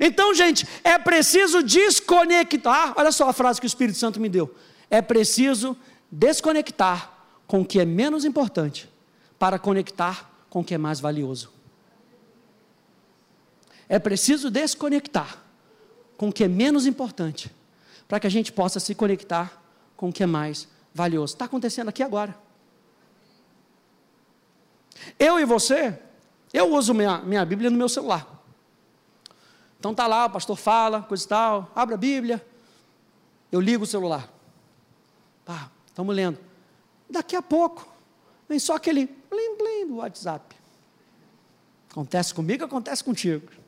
[0.00, 2.94] Então, gente, é preciso desconectar.
[2.96, 4.52] Olha só a frase que o Espírito Santo me deu.
[4.90, 5.76] É preciso
[6.10, 7.12] desconectar
[7.46, 8.88] com o que é menos importante
[9.38, 11.52] para conectar com o que é mais valioso.
[13.88, 15.38] É preciso desconectar
[16.16, 17.54] com o que é menos importante,
[18.08, 19.62] para que a gente possa se conectar
[19.96, 21.34] com o que é mais valioso.
[21.34, 22.36] Está acontecendo aqui agora.
[25.18, 25.98] Eu e você,
[26.52, 28.26] eu uso minha, minha Bíblia no meu celular.
[29.78, 32.44] Então está lá, o pastor fala, coisa e tal, abre a Bíblia,
[33.52, 34.32] eu ligo o celular.
[35.44, 36.38] Tá, estamos lendo.
[37.08, 37.86] Daqui a pouco,
[38.48, 40.56] vem só aquele blim blim do WhatsApp.
[41.90, 43.63] Acontece comigo, acontece contigo.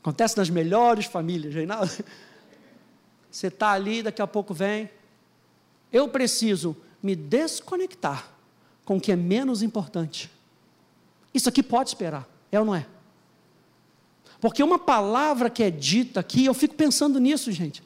[0.00, 1.90] Acontece nas melhores famílias, Reinaldo.
[3.30, 4.90] Você está ali, daqui a pouco vem.
[5.92, 8.30] Eu preciso me desconectar
[8.84, 10.30] com o que é menos importante.
[11.32, 12.86] Isso aqui pode esperar, é ou não é?
[14.40, 17.82] Porque uma palavra que é dita aqui, eu fico pensando nisso, gente.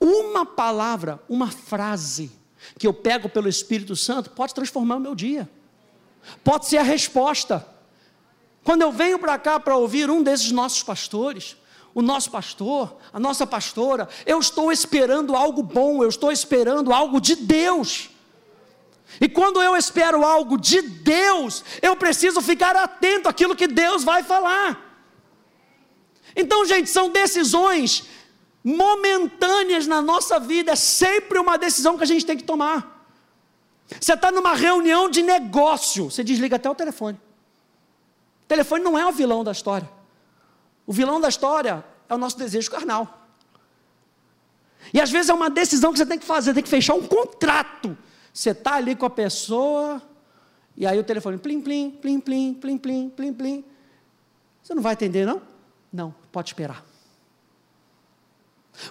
[0.00, 2.32] Uma palavra, uma frase
[2.78, 5.48] que eu pego pelo Espírito Santo pode transformar o meu dia.
[6.42, 7.66] Pode ser a resposta.
[8.64, 11.56] Quando eu venho para cá para ouvir um desses nossos pastores,
[11.94, 17.20] o nosso pastor, a nossa pastora, eu estou esperando algo bom, eu estou esperando algo
[17.20, 18.10] de Deus.
[19.20, 24.22] E quando eu espero algo de Deus, eu preciso ficar atento àquilo que Deus vai
[24.22, 24.80] falar.
[26.34, 28.08] Então, gente, são decisões
[28.64, 33.06] momentâneas na nossa vida, é sempre uma decisão que a gente tem que tomar.
[34.00, 37.20] Você está numa reunião de negócio, você desliga até o telefone.
[38.44, 39.88] O telefone não é o vilão da história.
[40.86, 43.26] O vilão da história é o nosso desejo carnal.
[44.92, 47.06] E às vezes é uma decisão que você tem que fazer, tem que fechar um
[47.06, 47.96] contrato.
[48.32, 50.02] Você está ali com a pessoa,
[50.76, 53.64] e aí o telefone plim, plim, plim, plim, plim, plim, plim, plim.
[54.62, 55.40] Você não vai atender, não?
[55.92, 56.84] Não, pode esperar.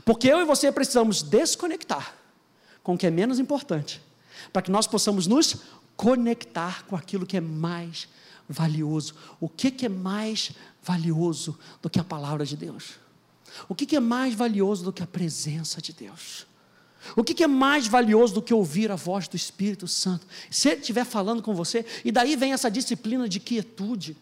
[0.04, 2.16] Porque eu e você precisamos desconectar
[2.82, 4.02] com o que é menos importante,
[4.52, 5.58] para que nós possamos nos
[5.96, 9.16] conectar com aquilo que é mais importante valioso.
[9.40, 10.52] O que, que é mais
[10.82, 12.96] valioso do que a palavra de Deus?
[13.68, 16.46] O que, que é mais valioso do que a presença de Deus?
[17.16, 20.26] O que, que, é mais valioso do que ouvir a voz do Espírito Santo?
[20.50, 24.16] Se ele estiver falando com você, e daí vem essa disciplina de quietude,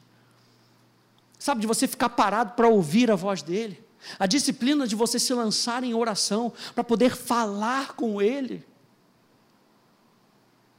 [1.37, 3.81] sabe, de você ficar parado para ouvir a voz dele,
[4.17, 8.65] a disciplina de você se lançar em oração para poder falar com ele.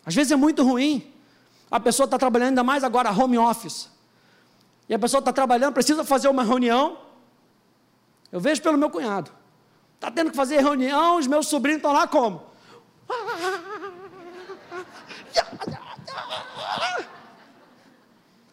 [0.04, 1.11] Às vezes é muito ruim,
[1.72, 3.88] a pessoa está trabalhando ainda mais agora home office.
[4.86, 6.98] E a pessoa está trabalhando, precisa fazer uma reunião.
[8.30, 9.30] Eu vejo pelo meu cunhado.
[9.94, 12.42] Está tendo que fazer reunião, os meus sobrinhos estão lá como?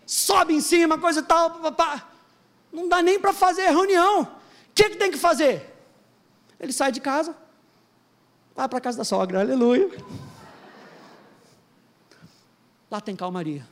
[0.05, 1.51] Sobe em cima, coisa e tal.
[1.51, 2.07] Papá.
[2.71, 4.21] Não dá nem para fazer reunião.
[4.21, 4.27] O
[4.73, 5.75] que, que tem que fazer?
[6.57, 7.35] Ele sai de casa,
[8.55, 9.89] vai para a casa da sogra, aleluia.
[12.89, 13.67] Lá tem calmaria.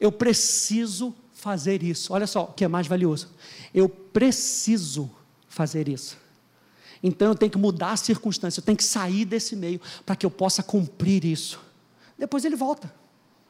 [0.00, 2.12] Eu preciso fazer isso.
[2.12, 3.28] Olha só o que é mais valioso.
[3.72, 5.10] Eu preciso
[5.48, 6.16] fazer isso.
[7.02, 10.26] Então eu tenho que mudar a circunstância, eu tenho que sair desse meio para que
[10.26, 11.60] eu possa cumprir isso.
[12.18, 12.92] Depois ele volta.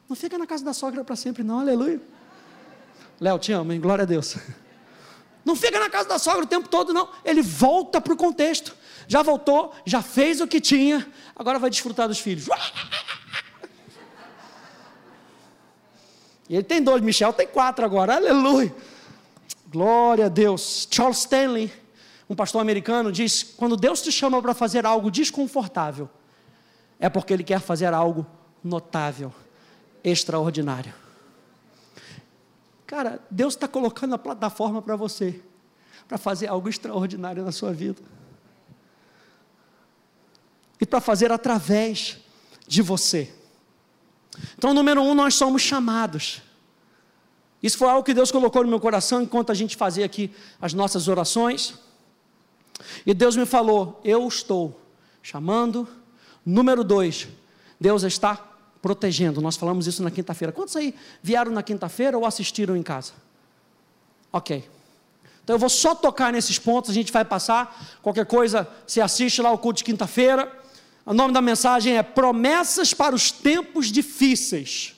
[0.07, 1.99] Não fica na casa da sogra para sempre, não, aleluia.
[3.19, 3.81] Léo, te amo, hein?
[3.81, 4.37] Glória a Deus.
[5.43, 7.09] Não fica na casa da sogra o tempo todo, não.
[7.25, 8.75] Ele volta para o contexto.
[9.07, 12.47] Já voltou, já fez o que tinha, agora vai desfrutar dos filhos.
[16.49, 18.75] E ele tem dois, Michel tem quatro agora, aleluia.
[19.67, 20.87] Glória a Deus.
[20.89, 21.71] Charles Stanley,
[22.27, 26.09] um pastor americano, diz: quando Deus te chama para fazer algo desconfortável,
[26.99, 28.25] é porque Ele quer fazer algo
[28.63, 29.31] notável,
[30.03, 30.93] extraordinário.
[32.87, 35.39] Cara, Deus está colocando a plataforma para você,
[36.07, 38.01] para fazer algo extraordinário na sua vida.
[40.81, 42.17] E para fazer através
[42.67, 43.31] de você.
[44.57, 46.41] Então, número um, nós somos chamados.
[47.61, 50.31] Isso foi algo que Deus colocou no meu coração enquanto a gente fazia aqui
[50.61, 51.73] as nossas orações.
[53.05, 54.79] E Deus me falou: Eu estou
[55.21, 55.87] chamando.
[56.45, 57.27] Número dois,
[57.79, 58.35] Deus está
[58.81, 59.41] protegendo.
[59.41, 60.51] Nós falamos isso na quinta-feira.
[60.51, 63.11] Quantos aí vieram na quinta-feira ou assistiram em casa?
[64.31, 64.67] Ok.
[65.43, 67.99] Então eu vou só tocar nesses pontos, a gente vai passar.
[68.01, 70.58] Qualquer coisa, você assiste lá o culto de quinta-feira.
[71.09, 74.95] O nome da mensagem é Promessas para os Tempos Difíceis.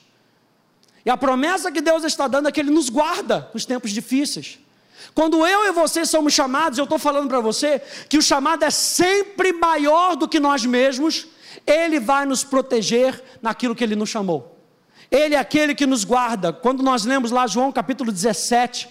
[1.06, 4.58] E a promessa que Deus está dando é que Ele nos guarda nos tempos difíceis.
[5.14, 8.68] Quando eu e você somos chamados, eu estou falando para você que o chamado é
[8.68, 11.28] sempre maior do que nós mesmos,
[11.66, 14.58] Ele vai nos proteger naquilo que Ele nos chamou.
[15.10, 16.52] Ele é aquele que nos guarda.
[16.52, 18.86] Quando nós lemos lá João capítulo 17,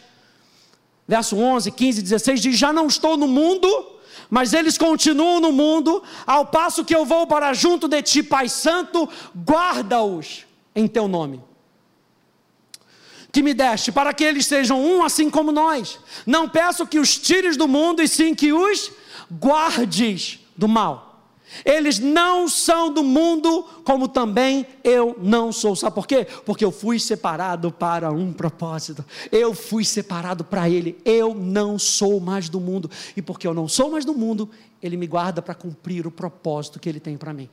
[1.08, 3.91] verso 11, 15, 16, diz: Já não estou no mundo,
[4.30, 8.48] mas eles continuam no mundo, ao passo que eu vou para junto de ti, Pai
[8.48, 10.46] Santo, guarda-os
[10.76, 11.44] em teu nome.
[13.32, 16.00] Que me deste, para que eles sejam um assim como nós.
[16.26, 18.92] Não peço que os tires do mundo, e sim que os
[19.32, 21.11] guardes do mal.
[21.66, 25.76] Eles não são do mundo, como também eu não sou.
[25.76, 26.26] Sabe por quê?
[26.46, 29.06] Porque eu fui separado para um propósito.
[29.32, 30.98] Eu fui separado para Ele.
[31.04, 32.90] Eu não sou mais do mundo.
[33.16, 34.50] E porque eu não sou mais do mundo,
[34.82, 37.50] Ele me guarda para cumprir o propósito que Ele tem para mim.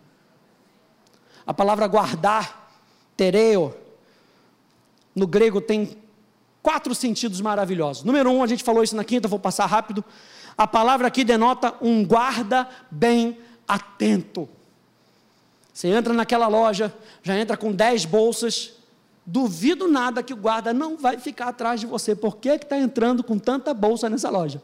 [1.46, 2.72] A palavra guardar,
[3.16, 3.74] tereo,
[5.14, 5.96] no grego tem
[6.62, 8.05] quatro sentidos maravilhosos.
[8.05, 10.05] Número um, a gente falou isso na quinta, vou passar rápido.
[10.57, 13.38] A palavra aqui denota um guarda bem
[13.68, 14.48] atento.
[15.72, 16.92] Você entra naquela loja,
[17.22, 18.72] já entra com 10 bolsas,
[19.24, 22.16] duvido nada que o guarda não vai ficar atrás de você.
[22.16, 24.62] Por que está entrando com tanta bolsa nessa loja?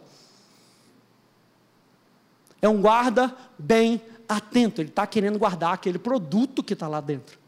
[2.61, 7.39] É um guarda bem atento, ele está querendo guardar aquele produto que está lá dentro.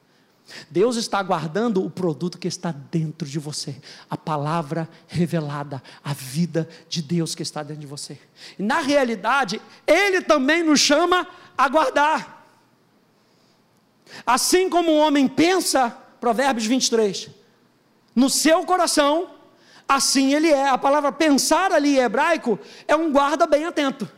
[0.71, 3.77] Deus está guardando o produto que está dentro de você,
[4.09, 8.19] a palavra revelada, a vida de Deus que está dentro de você.
[8.59, 11.27] E na realidade, Ele também nos chama
[11.57, 12.37] a guardar.
[14.25, 15.91] Assim como o homem pensa,
[16.21, 17.29] Provérbios 23,
[18.15, 19.31] no seu coração,
[19.89, 20.69] assim ele é.
[20.69, 24.09] A palavra pensar ali em hebraico é um guarda bem atento.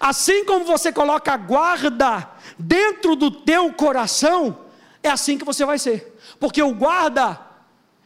[0.00, 4.58] Assim como você coloca guarda dentro do teu coração,
[5.02, 6.18] é assim que você vai ser.
[6.40, 7.38] Porque o guarda,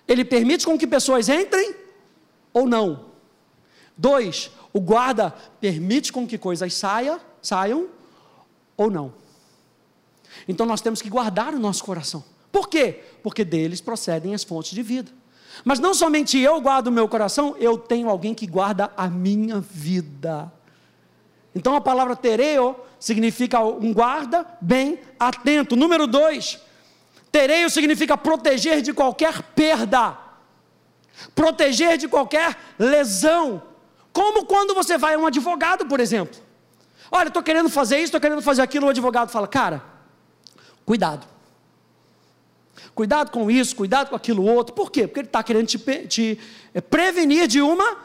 [0.07, 1.75] ele permite com que pessoas entrem
[2.53, 3.07] ou não.
[3.97, 7.89] Dois, o guarda permite com que coisas saia, saiam
[8.77, 9.13] ou não.
[10.47, 12.25] Então nós temos que guardar o nosso coração.
[12.51, 13.03] Por quê?
[13.23, 15.11] Porque deles procedem as fontes de vida.
[15.65, 19.61] Mas não somente eu guardo o meu coração, eu tenho alguém que guarda a minha
[19.61, 20.53] vida.
[21.55, 25.75] Então a palavra tereo significa um guarda bem atento.
[25.75, 26.61] Número dois,
[27.31, 30.17] Tereio significa proteger de qualquer perda,
[31.35, 33.63] proteger de qualquer lesão.
[34.13, 36.41] Como quando você vai a um advogado, por exemplo.
[37.11, 39.83] Olha, estou querendo fazer isso, estou querendo fazer aquilo, o advogado fala, cara,
[40.85, 41.27] cuidado.
[42.95, 44.75] Cuidado com isso, cuidado com aquilo outro.
[44.75, 45.07] Por quê?
[45.07, 46.39] Porque ele está querendo te, te
[46.75, 47.97] é, prevenir de uma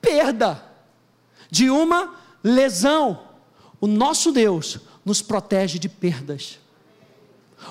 [0.00, 0.62] perda,
[1.50, 3.24] de uma lesão.
[3.80, 6.58] O nosso Deus nos protege de perdas.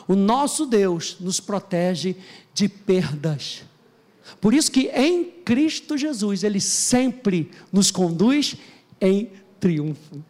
[0.08, 2.16] O nosso Deus nos protege
[2.54, 3.64] de perdas.
[4.42, 8.56] Por isso que em Cristo Jesus ele sempre nos conduz
[9.00, 10.24] em triunfo.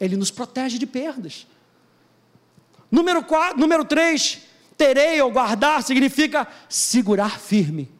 [0.00, 1.46] Ele nos protege de perdas.
[2.90, 4.40] Número 4, número 3,
[4.76, 7.90] terei ou guardar significa segurar firme.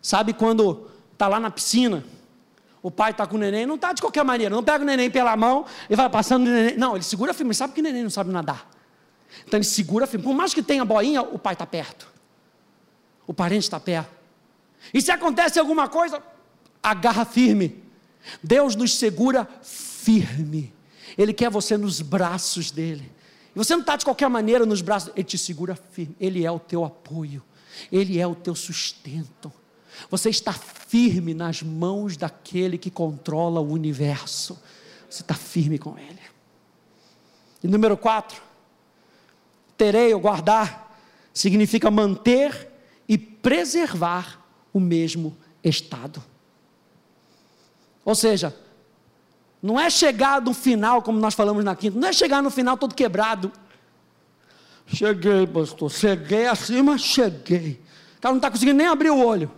[0.00, 2.04] Sabe quando está lá na piscina,
[2.82, 5.10] o pai está com o neném, não está de qualquer maneira, não pega o neném
[5.10, 6.76] pela mão e vai passando o neném.
[6.76, 8.70] Não, ele segura firme, sabe que o neném não sabe nadar.
[9.46, 10.24] Então ele segura firme.
[10.24, 12.08] Por mais que tenha boinha, o pai está perto.
[13.26, 14.10] o parente está perto.
[14.92, 16.22] E se acontece alguma coisa,
[16.82, 17.82] agarra firme.
[18.42, 19.89] Deus nos segura firme.
[21.16, 23.10] Ele quer você nos braços dele.
[23.54, 26.16] E você não está de qualquer maneira nos braços, ele te segura firme.
[26.20, 27.42] Ele é o teu apoio,
[27.90, 29.52] ele é o teu sustento.
[30.08, 34.58] Você está firme nas mãos daquele que controla o universo.
[35.08, 36.20] Você está firme com ele.
[37.62, 38.40] E número quatro,
[39.76, 40.98] terei ou guardar,
[41.34, 42.70] significa manter
[43.08, 44.40] e preservar
[44.72, 46.22] o mesmo estado.
[48.04, 48.56] Ou seja,
[49.62, 52.76] não é chegar no final, como nós falamos na quinta, não é chegar no final
[52.76, 53.52] todo quebrado.
[54.86, 57.80] Cheguei, pastor, cheguei acima, cheguei.
[58.16, 59.50] O cara não está conseguindo nem abrir o olho.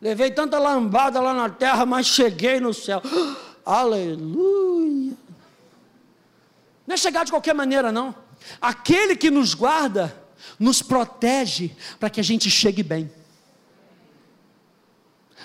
[0.00, 3.02] Levei tanta lambada lá na terra, mas cheguei no céu.
[3.66, 5.14] Aleluia.
[6.86, 8.14] Não é chegar de qualquer maneira, não.
[8.60, 10.16] Aquele que nos guarda,
[10.58, 13.12] nos protege para que a gente chegue bem.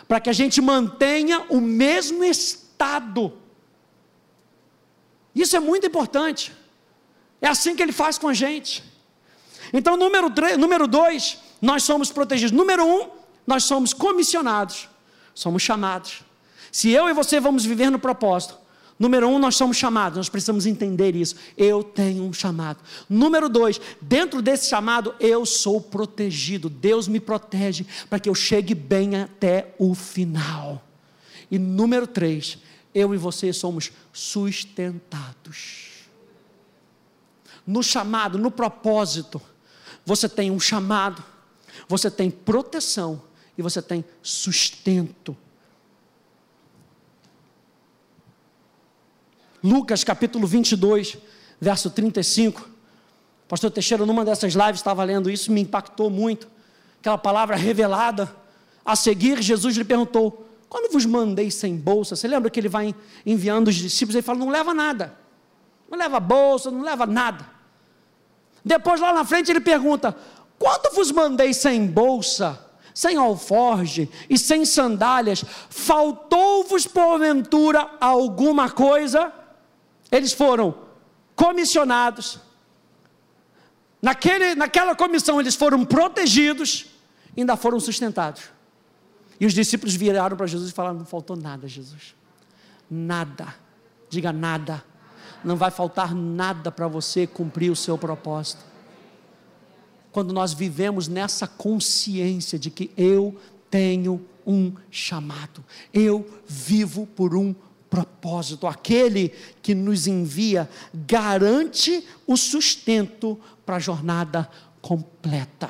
[0.07, 3.33] Para que a gente mantenha o mesmo estado estado.
[5.33, 6.51] Isso é muito importante.
[7.41, 8.83] É assim que ele faz com a gente.
[9.73, 12.51] Então, número, três, número dois, nós somos protegidos.
[12.51, 13.09] Número um,
[13.47, 14.87] nós somos comissionados,
[15.33, 16.21] somos chamados.
[16.71, 18.57] Se eu e você vamos viver no propósito,
[18.99, 21.35] número um, nós somos chamados, nós precisamos entender isso.
[21.57, 22.79] Eu tenho um chamado.
[23.09, 26.69] Número dois, dentro desse chamado, eu sou protegido.
[26.69, 30.84] Deus me protege para que eu chegue bem até o final.
[31.49, 32.57] E número três,
[32.93, 35.95] eu e você somos sustentados.
[37.65, 39.41] No chamado, no propósito,
[40.05, 41.23] você tem um chamado,
[41.87, 43.21] você tem proteção
[43.57, 45.35] e você tem sustento.
[49.63, 51.17] Lucas capítulo 22,
[51.59, 52.69] verso 35.
[53.47, 56.47] Pastor Teixeira, numa dessas lives, estava lendo isso, me impactou muito.
[56.99, 58.33] Aquela palavra revelada.
[58.83, 62.93] A seguir, Jesus lhe perguntou: quando vos mandei sem bolsa, você lembra que ele vai
[63.25, 65.17] enviando os discípulos, ele fala: não leva nada,
[65.89, 67.49] não leva bolsa, não leva nada.
[68.63, 70.15] Depois lá na frente ele pergunta:
[70.57, 72.59] quando vos mandei sem bolsa,
[72.93, 79.31] sem alforge e sem sandálias, faltou-vos porventura alguma coisa?
[80.11, 80.73] Eles foram
[81.35, 82.39] comissionados,
[84.01, 86.85] naquele, naquela comissão eles foram protegidos,
[87.37, 88.54] ainda foram sustentados.
[89.39, 92.15] E os discípulos viraram para Jesus e falaram: Não faltou nada, Jesus.
[92.89, 93.53] Nada.
[94.09, 94.83] Diga nada.
[95.43, 98.63] Não vai faltar nada para você cumprir o seu propósito.
[100.11, 103.37] Quando nós vivemos nessa consciência de que eu
[103.69, 105.63] tenho um chamado,
[105.93, 107.53] eu vivo por um
[107.89, 109.29] propósito, aquele
[109.61, 114.49] que nos envia garante o sustento para a jornada
[114.81, 115.69] completa.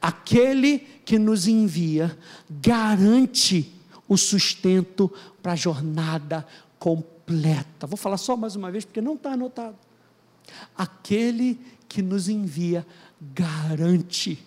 [0.00, 2.16] Aquele que nos envia
[2.48, 3.74] garante
[4.08, 6.46] o sustento para a jornada
[6.78, 7.86] completa.
[7.86, 9.76] Vou falar só mais uma vez, porque não está anotado.
[10.76, 12.86] Aquele que nos envia
[13.20, 14.42] garante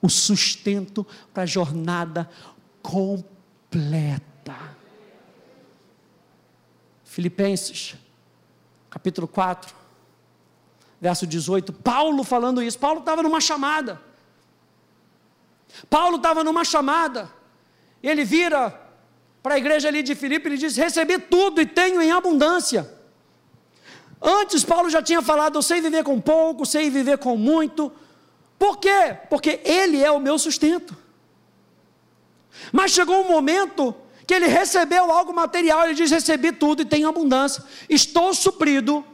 [0.00, 2.28] o sustento para a jornada
[2.82, 4.22] completa.
[7.04, 7.94] Filipenses,
[8.88, 9.74] capítulo 4,
[11.00, 11.72] verso 18.
[11.72, 12.78] Paulo falando isso.
[12.78, 14.00] Paulo estava numa chamada.
[15.88, 17.30] Paulo estava numa chamada,
[18.02, 18.78] ele vira
[19.42, 22.92] para a igreja ali de Filipe e diz: Recebi tudo e tenho em abundância.
[24.20, 27.92] Antes, Paulo já tinha falado: Eu sei viver com pouco, sei viver com muito.
[28.58, 29.16] Por quê?
[29.28, 30.96] Porque Ele é o meu sustento.
[32.72, 33.94] Mas chegou um momento
[34.26, 39.04] que ele recebeu algo material, ele diz: Recebi tudo e tenho abundância, estou suprido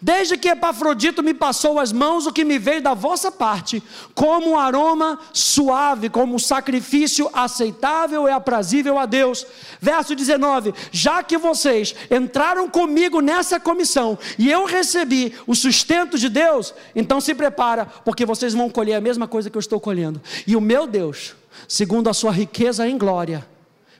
[0.00, 3.82] Desde que Epafrodito me passou as mãos, o que me veio da vossa parte,
[4.14, 9.46] como um aroma suave, como um sacrifício aceitável e aprazível a Deus.
[9.80, 16.28] Verso 19: Já que vocês entraram comigo nessa comissão e eu recebi o sustento de
[16.28, 20.20] Deus, então se prepara, porque vocês vão colher a mesma coisa que eu estou colhendo.
[20.46, 21.34] E o meu Deus,
[21.66, 23.46] segundo a sua riqueza em glória,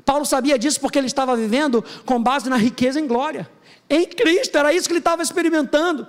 [0.05, 3.49] Paulo sabia disso porque ele estava vivendo com base na riqueza em glória
[3.89, 6.07] em Cristo, era isso que ele estava experimentando.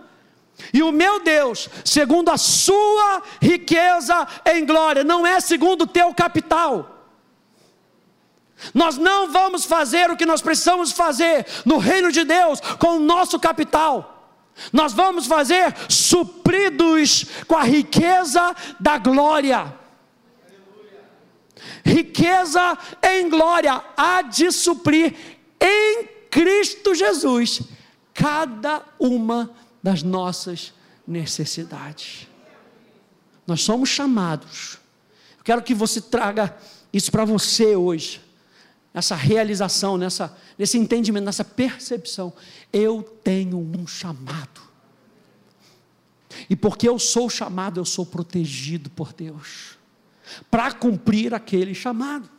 [0.73, 6.13] E o meu Deus, segundo a sua riqueza em glória, não é segundo o teu
[6.13, 6.97] capital.
[8.73, 12.99] Nós não vamos fazer o que nós precisamos fazer no reino de Deus com o
[12.99, 14.17] nosso capital.
[14.73, 19.73] Nós vamos fazer supridos com a riqueza da glória.
[21.85, 25.15] Riqueza em glória há de suprir
[25.61, 27.61] em Cristo Jesus
[28.13, 29.51] cada uma
[29.81, 30.73] das nossas
[31.07, 32.27] necessidades.
[33.47, 34.77] Nós somos chamados.
[35.37, 36.55] Eu quero que você traga
[36.93, 38.21] isso para você hoje.
[38.93, 42.33] Essa realização, nessa, nesse entendimento, nessa percepção.
[42.71, 44.61] Eu tenho um chamado.
[46.49, 49.77] E porque eu sou chamado, eu sou protegido por Deus.
[50.51, 52.29] Para cumprir aquele chamado.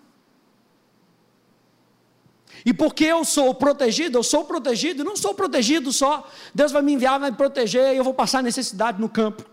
[2.64, 6.92] E porque eu sou protegido, eu sou protegido, não sou protegido só, Deus vai me
[6.92, 9.44] enviar, vai me proteger, e eu vou passar necessidade no campo.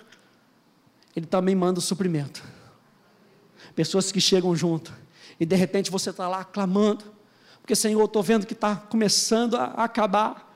[1.16, 2.44] Ele também manda o suprimento.
[3.76, 4.94] Pessoas que chegam junto,
[5.40, 7.06] e de repente você está lá clamando,
[7.62, 10.56] porque Senhor, eu estou vendo que está começando a acabar.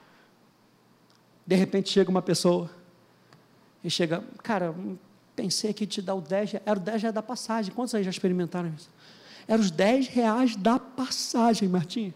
[1.46, 2.70] De repente chega uma pessoa,
[3.84, 4.74] e chega, cara,
[5.36, 7.74] pensei que te dar o 10, era o 10 reais da passagem.
[7.74, 8.90] Quantos aí já experimentaram isso?
[9.48, 12.14] Era os 10 reais da passagem, Martim.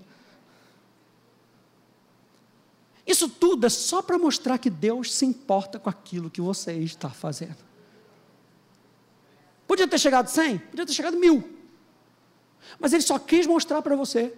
[3.06, 7.10] Isso tudo é só para mostrar que Deus se importa com aquilo que você está
[7.10, 7.58] fazendo.
[9.68, 11.58] Podia ter chegado 100, podia ter chegado mil.
[12.80, 14.34] Mas ele só quis mostrar para você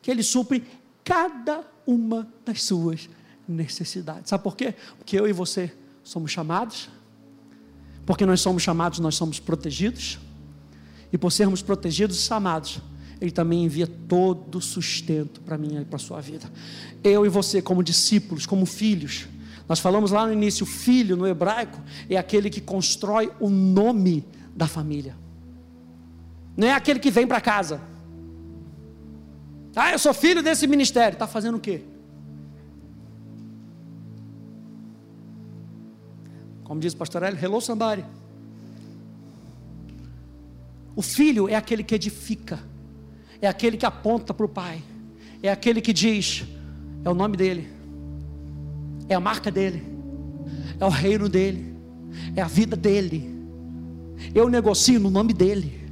[0.00, 0.64] que ele supre
[1.04, 3.08] cada uma das suas
[3.46, 4.30] necessidades.
[4.30, 4.74] Sabe por quê?
[4.98, 6.88] Porque eu e você somos chamados.
[8.04, 10.18] Porque nós somos chamados, nós somos protegidos.
[11.12, 12.80] E por sermos protegidos e chamados,
[13.20, 16.50] ele também envia todo o sustento para mim e para a sua vida.
[17.02, 19.26] Eu e você, como discípulos, como filhos,
[19.68, 24.66] nós falamos lá no início, filho no hebraico é aquele que constrói o nome da
[24.66, 25.16] família.
[26.56, 27.80] Não é aquele que vem para casa.
[29.74, 31.14] Ah, eu sou filho desse ministério.
[31.14, 31.82] Está fazendo o quê?
[36.64, 38.04] Como diz o pastor Hélio, hello somebody.
[40.94, 42.58] O filho é aquele que edifica
[43.40, 44.82] é aquele que aponta para o Pai,
[45.42, 46.44] é aquele que diz:
[47.04, 47.68] é o nome dele,
[49.08, 49.82] é a marca dele,
[50.78, 51.74] é o reino dele,
[52.34, 53.34] é a vida dele.
[54.34, 55.86] Eu negocio no nome dele.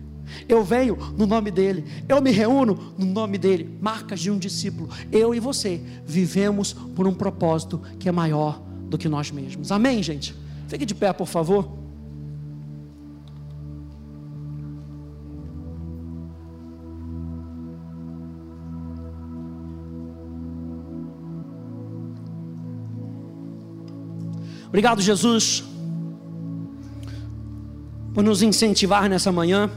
[0.48, 3.78] Eu venho no nome dele, eu me reúno no nome dele.
[3.80, 4.88] Marcas de um discípulo.
[5.12, 9.70] Eu e você vivemos por um propósito que é maior do que nós mesmos.
[9.70, 10.34] Amém, gente?
[10.68, 11.83] Fique de pé, por favor.
[24.74, 25.62] Obrigado, Jesus,
[28.12, 29.70] por nos incentivar nessa manhã.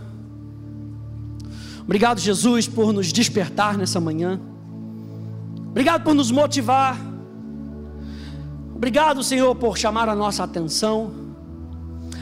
[1.83, 4.41] Obrigado, Jesus, por nos despertar nessa manhã.
[5.69, 6.97] Obrigado por nos motivar.
[8.75, 11.11] Obrigado, Senhor, por chamar a nossa atenção.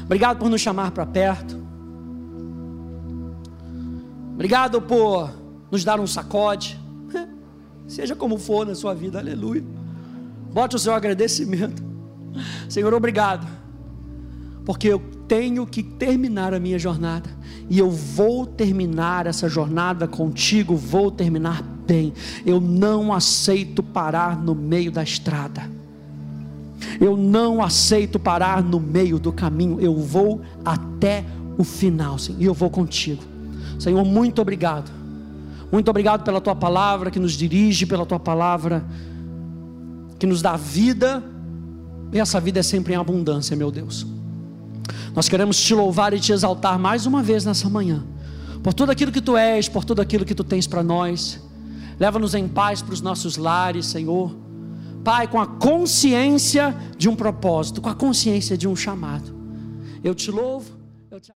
[0.04, 1.58] Obrigado por nos chamar para perto.
[4.34, 5.32] Obrigado por
[5.72, 6.78] nos dar um sacode.
[7.88, 9.64] Seja como for na sua vida, aleluia.
[10.52, 11.85] Bote o seu agradecimento.
[12.70, 13.48] Senhor, obrigado,
[14.66, 17.30] porque eu tenho que terminar a minha jornada,
[17.70, 22.14] e eu vou terminar essa jornada contigo, vou terminar bem.
[22.46, 25.70] Eu não aceito parar no meio da estrada,
[27.00, 31.26] eu não aceito parar no meio do caminho, eu vou até
[31.58, 33.24] o final, Senhor, e eu vou contigo.
[33.80, 34.92] Senhor, muito obrigado.
[35.72, 38.86] Muito obrigado pela tua palavra que nos dirige, pela tua palavra
[40.18, 41.24] que nos dá vida
[42.12, 44.06] e essa vida é sempre em abundância, meu Deus.
[45.16, 48.04] Nós queremos te louvar e te exaltar mais uma vez nessa manhã,
[48.62, 51.42] por tudo aquilo que tu és, por tudo aquilo que tu tens para nós.
[52.00, 54.36] Leva-nos em paz para os nossos lares, Senhor.
[55.04, 59.34] Pai, com a consciência de um propósito, com a consciência de um chamado.
[60.04, 60.72] Eu te louvo